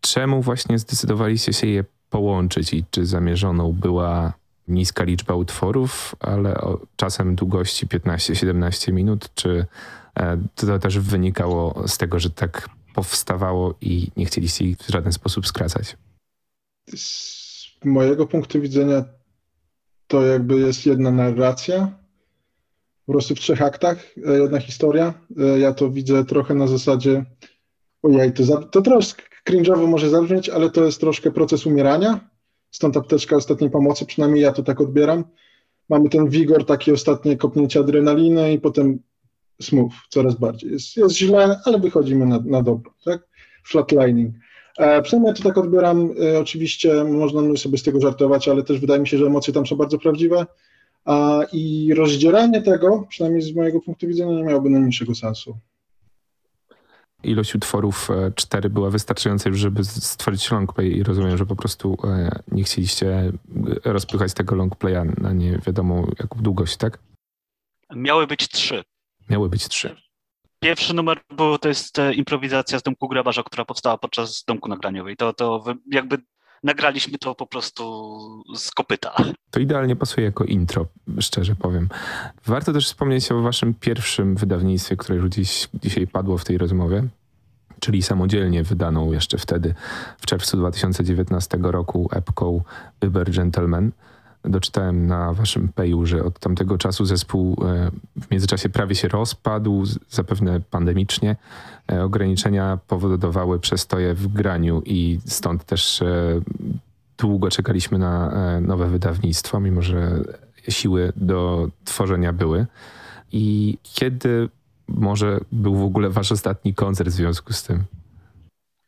Czemu 0.00 0.42
właśnie 0.42 0.78
zdecydowaliście 0.78 1.52
się 1.52 1.66
je 1.66 1.84
połączyć 2.10 2.74
i 2.74 2.84
czy 2.90 3.06
zamierzoną 3.06 3.72
była 3.72 4.32
niska 4.68 5.04
liczba 5.04 5.34
utworów, 5.34 6.14
ale 6.20 6.54
czasem 6.96 7.34
długości 7.34 7.86
15-17 7.86 8.92
minut, 8.92 9.34
czy 9.34 9.66
e, 10.18 10.38
to 10.54 10.78
też 10.78 10.98
wynikało 10.98 11.88
z 11.88 11.98
tego, 11.98 12.18
że 12.18 12.30
tak 12.30 12.68
powstawało 12.94 13.74
i 13.80 14.08
nie 14.16 14.26
chcieliście 14.26 14.64
ich 14.64 14.78
w 14.78 14.88
żaden 14.88 15.12
sposób 15.12 15.46
skracać? 15.46 15.96
Z 16.96 17.84
mojego 17.84 18.26
punktu 18.26 18.60
widzenia 18.60 19.04
to 20.06 20.22
jakby 20.22 20.60
jest 20.60 20.86
jedna 20.86 21.10
narracja, 21.10 21.98
po 23.06 23.12
prostu 23.12 23.34
w 23.34 23.38
trzech 23.38 23.62
aktach, 23.62 23.98
e, 24.26 24.38
jedna 24.38 24.60
historia. 24.60 25.14
E, 25.38 25.58
ja 25.58 25.74
to 25.74 25.90
widzę 25.90 26.24
trochę 26.24 26.54
na 26.54 26.66
zasadzie, 26.66 27.24
ojej, 28.02 28.32
to, 28.32 28.44
za, 28.44 28.62
to 28.62 28.82
troszkę 28.82 29.22
cringe'owo 29.48 29.88
może 29.88 30.10
zabrzmieć, 30.10 30.48
ale 30.48 30.70
to 30.70 30.84
jest 30.84 31.00
troszkę 31.00 31.30
proces 31.30 31.66
umierania, 31.66 32.20
Stąd 32.74 32.96
apteczka 32.96 33.36
ostatniej 33.36 33.70
pomocy, 33.70 34.06
przynajmniej 34.06 34.42
ja 34.42 34.52
to 34.52 34.62
tak 34.62 34.80
odbieram. 34.80 35.24
Mamy 35.88 36.08
ten 36.08 36.28
wigor, 36.28 36.66
takie 36.66 36.92
ostatnie 36.92 37.36
kopnięcie 37.36 37.80
adrenaliny 37.80 38.52
i 38.52 38.60
potem 38.60 38.98
smooth 39.62 39.92
coraz 40.08 40.34
bardziej. 40.34 40.72
Jest, 40.72 40.96
jest 40.96 41.16
źle, 41.16 41.60
ale 41.64 41.78
wychodzimy 41.78 42.26
na, 42.26 42.40
na 42.44 42.62
dobro, 42.62 42.92
tak? 43.04 43.28
Flatlining. 43.64 44.34
E, 44.78 45.02
przynajmniej 45.02 45.30
ja 45.30 45.36
to 45.36 45.42
tak 45.42 45.58
odbieram. 45.58 46.10
E, 46.22 46.38
oczywiście 46.38 47.04
można 47.04 47.56
sobie 47.56 47.78
z 47.78 47.82
tego 47.82 48.00
żartować, 48.00 48.48
ale 48.48 48.62
też 48.62 48.80
wydaje 48.80 49.00
mi 49.00 49.08
się, 49.08 49.18
że 49.18 49.26
emocje 49.26 49.54
tam 49.54 49.66
są 49.66 49.76
bardzo 49.76 49.98
prawdziwe. 49.98 50.46
A, 51.04 51.42
I 51.52 51.94
rozdzieranie 51.94 52.62
tego, 52.62 53.06
przynajmniej 53.08 53.42
z 53.42 53.54
mojego 53.54 53.80
punktu 53.80 54.06
widzenia, 54.06 54.32
nie 54.32 54.44
miałoby 54.44 54.70
najmniejszego 54.70 55.14
sensu 55.14 55.56
ilość 57.24 57.54
utworów 57.54 58.08
4 58.34 58.66
e, 58.66 58.70
była 58.70 58.90
wystarczająca 58.90 59.48
już, 59.48 59.58
żeby 59.58 59.84
stworzyć 59.84 60.50
longplay 60.50 60.96
i 60.96 61.02
rozumiem, 61.02 61.36
że 61.36 61.46
po 61.46 61.56
prostu 61.56 61.98
e, 62.04 62.40
nie 62.52 62.64
chcieliście 62.64 63.32
rozpychać 63.84 64.34
tego 64.34 64.56
longplaya 64.56 65.04
na 65.18 65.32
nie 65.32 65.58
wiadomo 65.66 66.06
jaką 66.18 66.38
długość, 66.42 66.76
tak? 66.76 66.98
Miały 67.94 68.26
być 68.26 68.48
trzy. 68.48 68.84
Miały 69.30 69.48
być 69.48 69.68
trzy. 69.68 69.96
Pierwszy 70.60 70.94
numer 70.94 71.20
był, 71.36 71.58
to 71.58 71.68
jest 71.68 71.98
e, 71.98 72.14
improwizacja 72.14 72.78
z 72.78 72.82
Domku 72.82 73.08
Grabarza, 73.08 73.42
która 73.42 73.64
powstała 73.64 73.98
podczas 73.98 74.44
Domku 74.44 74.68
Nagraniowej. 74.68 75.16
To, 75.16 75.32
to 75.32 75.64
jakby 75.90 76.18
nagraliśmy 76.64 77.18
to 77.18 77.34
po 77.34 77.46
prostu 77.46 77.84
z 78.56 78.70
kopyta. 78.70 79.14
To 79.50 79.60
idealnie 79.60 79.96
pasuje 79.96 80.26
jako 80.26 80.44
intro, 80.44 80.86
szczerze 81.20 81.56
powiem. 81.56 81.88
Warto 82.46 82.72
też 82.72 82.86
wspomnieć 82.86 83.32
o 83.32 83.42
waszym 83.42 83.74
pierwszym 83.74 84.36
wydawnictwie, 84.36 84.96
które 84.96 85.16
już 85.16 85.30
dziś, 85.30 85.68
dzisiaj 85.74 86.06
padło 86.06 86.38
w 86.38 86.44
tej 86.44 86.58
rozmowie, 86.58 87.04
czyli 87.80 88.02
samodzielnie 88.02 88.62
wydaną 88.62 89.12
jeszcze 89.12 89.38
wtedy 89.38 89.74
w 90.18 90.26
czerwcu 90.26 90.56
2019 90.56 91.58
roku 91.62 92.08
epką 92.12 92.62
Uber 93.06 93.30
Gentleman 93.30 93.92
doczytałem 94.44 95.06
na 95.06 95.32
waszym 95.32 95.68
peju, 95.68 96.06
że 96.06 96.24
od 96.24 96.38
tamtego 96.38 96.78
czasu 96.78 97.04
zespół 97.04 97.56
e, 97.64 97.90
w 98.20 98.30
międzyczasie 98.30 98.68
prawie 98.68 98.94
się 98.94 99.08
rozpadł, 99.08 99.84
zapewne 100.10 100.60
pandemicznie. 100.60 101.36
E, 101.92 102.02
ograniczenia 102.04 102.78
powodowały 102.88 103.60
przestoje 103.60 104.14
w 104.14 104.28
graniu 104.28 104.82
i 104.84 105.18
stąd 105.26 105.64
też 105.64 106.02
e, 106.02 106.40
długo 107.18 107.50
czekaliśmy 107.50 107.98
na 107.98 108.32
nowe 108.60 108.86
wydawnictwo, 108.86 109.60
mimo 109.60 109.82
że 109.82 110.20
siły 110.68 111.12
do 111.16 111.68
tworzenia 111.84 112.32
były. 112.32 112.66
I 113.32 113.78
kiedy 113.82 114.48
może 114.88 115.40
był 115.52 115.74
w 115.74 115.82
ogóle 115.82 116.10
wasz 116.10 116.32
ostatni 116.32 116.74
koncert 116.74 117.10
w 117.10 117.12
związku 117.12 117.52
z 117.52 117.62
tym? 117.62 117.84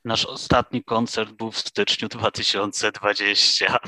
Nasz 0.05 0.25
ostatni 0.25 0.85
koncert 0.85 1.33
był 1.33 1.51
w 1.51 1.59
styczniu 1.59 2.09
2020. 2.09 3.79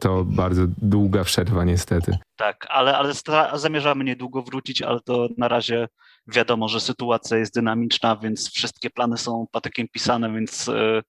To 0.00 0.24
bardzo 0.24 0.62
długa 0.82 1.24
przerwa 1.24 1.64
niestety. 1.64 2.18
Tak, 2.36 2.66
ale, 2.68 2.98
ale 2.98 3.12
zamierzamy 3.54 4.04
niedługo 4.04 4.42
wrócić, 4.42 4.82
ale 4.82 5.00
to 5.00 5.28
na 5.38 5.48
razie 5.48 5.88
wiadomo, 6.26 6.68
że 6.68 6.80
sytuacja 6.80 7.36
jest 7.36 7.54
dynamiczna, 7.54 8.16
więc 8.16 8.50
wszystkie 8.50 8.90
plany 8.90 9.18
są 9.18 9.46
patykiem 9.52 9.88
pisane, 9.92 10.32
więc 10.32 10.68
y, 10.68 11.02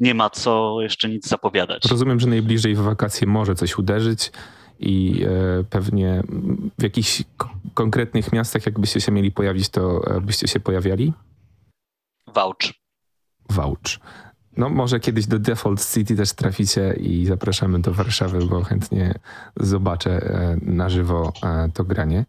nie 0.00 0.14
ma 0.14 0.30
co 0.30 0.76
jeszcze 0.80 1.08
nic 1.08 1.28
zapowiadać. 1.28 1.82
Rozumiem, 1.90 2.20
że 2.20 2.26
najbliżej 2.26 2.74
w 2.74 2.80
wakacje 2.80 3.26
może 3.26 3.54
coś 3.54 3.78
uderzyć 3.78 4.32
i 4.78 5.24
e, 5.28 5.64
pewnie 5.64 6.22
w 6.78 6.82
jakichś 6.82 7.22
konkretnych 7.74 8.32
miastach, 8.32 8.66
jakbyście 8.66 9.00
się 9.00 9.12
mieli 9.12 9.32
pojawić, 9.32 9.68
to 9.68 10.00
e, 10.16 10.20
byście 10.20 10.48
się 10.48 10.60
pojawiali? 10.60 11.12
Vouch. 12.34 12.72
Vouch. 13.50 13.98
No 14.56 14.68
może 14.68 15.00
kiedyś 15.00 15.26
do 15.26 15.38
Default 15.38 15.92
City 15.92 16.16
też 16.16 16.32
traficie 16.32 16.94
i 17.00 17.26
zapraszamy 17.26 17.78
do 17.78 17.92
Warszawy, 17.92 18.46
bo 18.46 18.64
chętnie 18.64 19.14
zobaczę 19.56 20.10
e, 20.10 20.56
na 20.62 20.88
żywo 20.88 21.32
to 21.74 21.84
granie. 21.84 22.24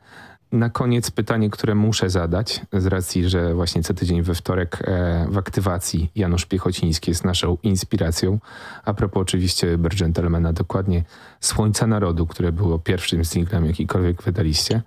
Na 0.51 0.69
koniec 0.69 1.11
pytanie, 1.11 1.49
które 1.49 1.75
muszę 1.75 2.09
zadać, 2.09 2.61
z 2.73 2.85
racji, 2.85 3.29
że 3.29 3.53
właśnie 3.53 3.83
co 3.83 3.93
tydzień 3.93 4.21
we 4.21 4.35
wtorek 4.35 4.77
e, 4.81 5.27
w 5.29 5.37
aktywacji 5.37 6.11
Janusz 6.15 6.45
Piechociński 6.45 7.11
jest 7.11 7.25
naszą 7.25 7.57
inspiracją. 7.63 8.39
A 8.85 8.93
propos 8.93 9.21
oczywiście 9.21 9.75
Uber 9.75 9.95
Gentlemana, 9.95 10.53
dokładnie 10.53 11.03
Słońca 11.39 11.87
Narodu, 11.87 12.27
które 12.27 12.51
było 12.51 12.79
pierwszym 12.79 13.25
singlem, 13.25 13.65
jakikolwiek 13.65 14.23
wydaliście, 14.23 14.81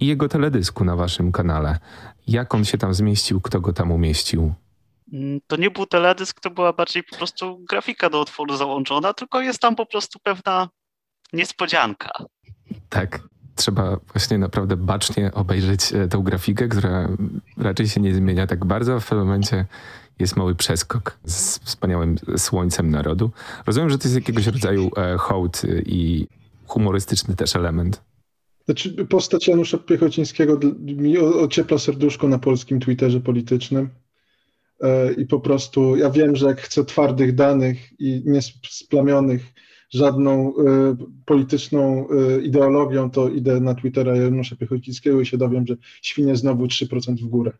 i 0.00 0.06
jego 0.06 0.28
teledysku 0.28 0.84
na 0.84 0.96
waszym 0.96 1.32
kanale. 1.32 1.78
Jak 2.26 2.54
on 2.54 2.64
się 2.64 2.78
tam 2.78 2.94
zmieścił, 2.94 3.40
kto 3.40 3.60
go 3.60 3.72
tam 3.72 3.92
umieścił? 3.92 4.52
Mm, 5.12 5.40
to 5.46 5.56
nie 5.56 5.70
był 5.70 5.86
teledysk, 5.86 6.40
to 6.40 6.50
była 6.50 6.72
bardziej 6.72 7.02
po 7.04 7.16
prostu 7.16 7.64
grafika 7.70 8.10
do 8.10 8.20
utworu 8.20 8.56
załączona, 8.56 9.14
tylko 9.14 9.40
jest 9.40 9.58
tam 9.58 9.76
po 9.76 9.86
prostu 9.86 10.18
pewna 10.22 10.68
niespodzianka. 11.32 12.10
Tak, 12.88 13.20
trzeba 13.56 13.96
właśnie 14.12 14.38
naprawdę 14.38 14.76
bacznie 14.76 15.32
obejrzeć 15.34 15.92
e, 15.92 16.08
tę 16.08 16.22
grafikę, 16.24 16.68
która 16.68 17.08
raczej 17.56 17.88
się 17.88 18.00
nie 18.00 18.14
zmienia 18.14 18.46
tak 18.46 18.64
bardzo, 18.64 18.94
a 18.94 19.00
w 19.00 19.08
pewnym 19.08 19.26
momencie 19.26 19.66
jest 20.18 20.36
mały 20.36 20.54
przeskok 20.54 21.18
z 21.24 21.58
wspaniałym 21.58 22.16
słońcem 22.36 22.90
narodu. 22.90 23.30
Rozumiem, 23.66 23.90
że 23.90 23.98
to 23.98 24.04
jest 24.04 24.14
jakiegoś 24.14 24.46
rodzaju 24.46 24.90
e, 24.96 25.16
hołd 25.18 25.62
i 25.86 26.26
humorystyczny 26.66 27.36
też 27.36 27.56
element. 27.56 28.02
Znaczy, 28.64 29.06
postać 29.06 29.48
Janusza 29.48 29.78
Piechocińskiego 29.78 30.60
mi 30.80 31.18
ociepla 31.18 31.78
serduszko 31.78 32.28
na 32.28 32.38
polskim 32.38 32.80
Twitterze 32.80 33.20
politycznym. 33.20 33.88
E, 34.80 35.12
I 35.12 35.26
po 35.26 35.40
prostu 35.40 35.96
ja 35.96 36.10
wiem, 36.10 36.36
że 36.36 36.46
jak 36.46 36.60
chcę 36.60 36.84
twardych 36.84 37.34
danych 37.34 38.00
i 38.00 38.22
niesplamionych 38.26 39.42
żadną 39.90 40.50
y, 40.50 40.54
polityczną 41.26 42.08
y, 42.10 42.42
ideologią, 42.42 43.10
to 43.10 43.28
idę 43.28 43.60
na 43.60 43.74
Twittera 43.74 44.16
Janusza 44.16 44.56
Piechocińskiego 44.56 45.20
i 45.20 45.26
się 45.26 45.38
dowiem, 45.38 45.66
że 45.66 45.76
świnie 46.02 46.36
znowu 46.36 46.66
3% 46.66 47.16
w 47.16 47.28
górę. 47.28 47.52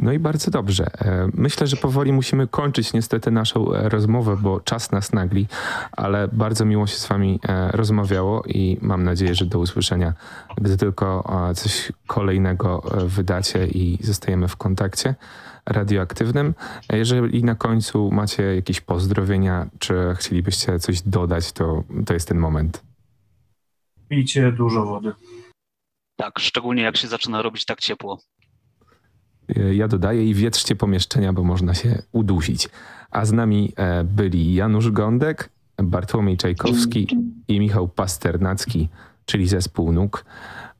No 0.00 0.12
i 0.12 0.18
bardzo 0.18 0.50
dobrze. 0.50 0.86
E, 0.98 1.28
myślę, 1.34 1.66
że 1.66 1.76
powoli 1.76 2.12
musimy 2.12 2.48
kończyć 2.48 2.92
niestety 2.92 3.30
naszą 3.30 3.74
e, 3.74 3.88
rozmowę, 3.88 4.36
bo 4.40 4.60
czas 4.60 4.92
nas 4.92 5.12
nagli, 5.12 5.46
ale 5.92 6.28
bardzo 6.32 6.64
miło 6.64 6.86
się 6.86 6.96
z 6.96 7.06
Wami 7.06 7.40
e, 7.48 7.72
rozmawiało 7.72 8.42
i 8.46 8.78
mam 8.82 9.04
nadzieję, 9.04 9.34
że 9.34 9.46
do 9.46 9.58
usłyszenia, 9.58 10.14
gdy 10.56 10.76
tylko 10.76 11.24
coś 11.54 11.92
kolejnego 12.06 12.82
wydacie 13.06 13.66
i 13.66 13.98
zostajemy 14.02 14.48
w 14.48 14.56
kontakcie 14.56 15.14
radioaktywnym. 15.66 16.54
Jeżeli 16.92 17.44
na 17.44 17.54
końcu 17.54 18.10
macie 18.10 18.42
jakieś 18.42 18.80
pozdrowienia, 18.80 19.66
czy 19.78 19.94
chcielibyście 20.16 20.78
coś 20.78 21.02
dodać, 21.02 21.52
to, 21.52 21.84
to 22.06 22.14
jest 22.14 22.28
ten 22.28 22.38
moment. 22.38 22.82
Pijcie 24.08 24.52
dużo 24.52 24.86
wody. 24.86 25.12
Tak, 26.16 26.38
szczególnie 26.38 26.82
jak 26.82 26.96
się 26.96 27.08
zaczyna 27.08 27.42
robić 27.42 27.64
tak 27.64 27.80
ciepło. 27.80 28.18
Ja 29.72 29.88
dodaję 29.88 30.24
i 30.26 30.34
wietrzcie 30.34 30.76
pomieszczenia, 30.76 31.32
bo 31.32 31.44
można 31.44 31.74
się 31.74 32.02
udusić. 32.12 32.68
A 33.10 33.24
z 33.24 33.32
nami 33.32 33.72
e, 33.76 34.04
byli 34.04 34.54
Janusz 34.54 34.90
Gądek, 34.90 35.50
Bartłomiej 35.76 36.36
Czajkowski 36.36 37.16
i 37.48 37.60
Michał 37.60 37.88
Pasternacki, 37.88 38.88
czyli 39.24 39.48
zespół 39.48 39.92
NUK. 39.92 40.24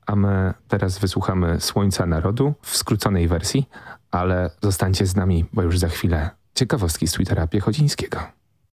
A 0.05 0.15
my 0.15 0.53
teraz 0.67 0.99
wysłuchamy 0.99 1.59
Słońca 1.59 2.05
Narodu 2.05 2.53
w 2.61 2.77
skróconej 2.77 3.27
wersji, 3.27 3.69
ale 4.11 4.49
zostańcie 4.61 5.05
z 5.05 5.15
nami, 5.15 5.45
bo 5.53 5.61
już 5.61 5.79
za 5.79 5.87
chwilę 5.87 6.29
ciekawostki 6.55 7.07
z 7.07 7.11
Twittera 7.11 7.47
Piechodzińskiego. 7.47 8.40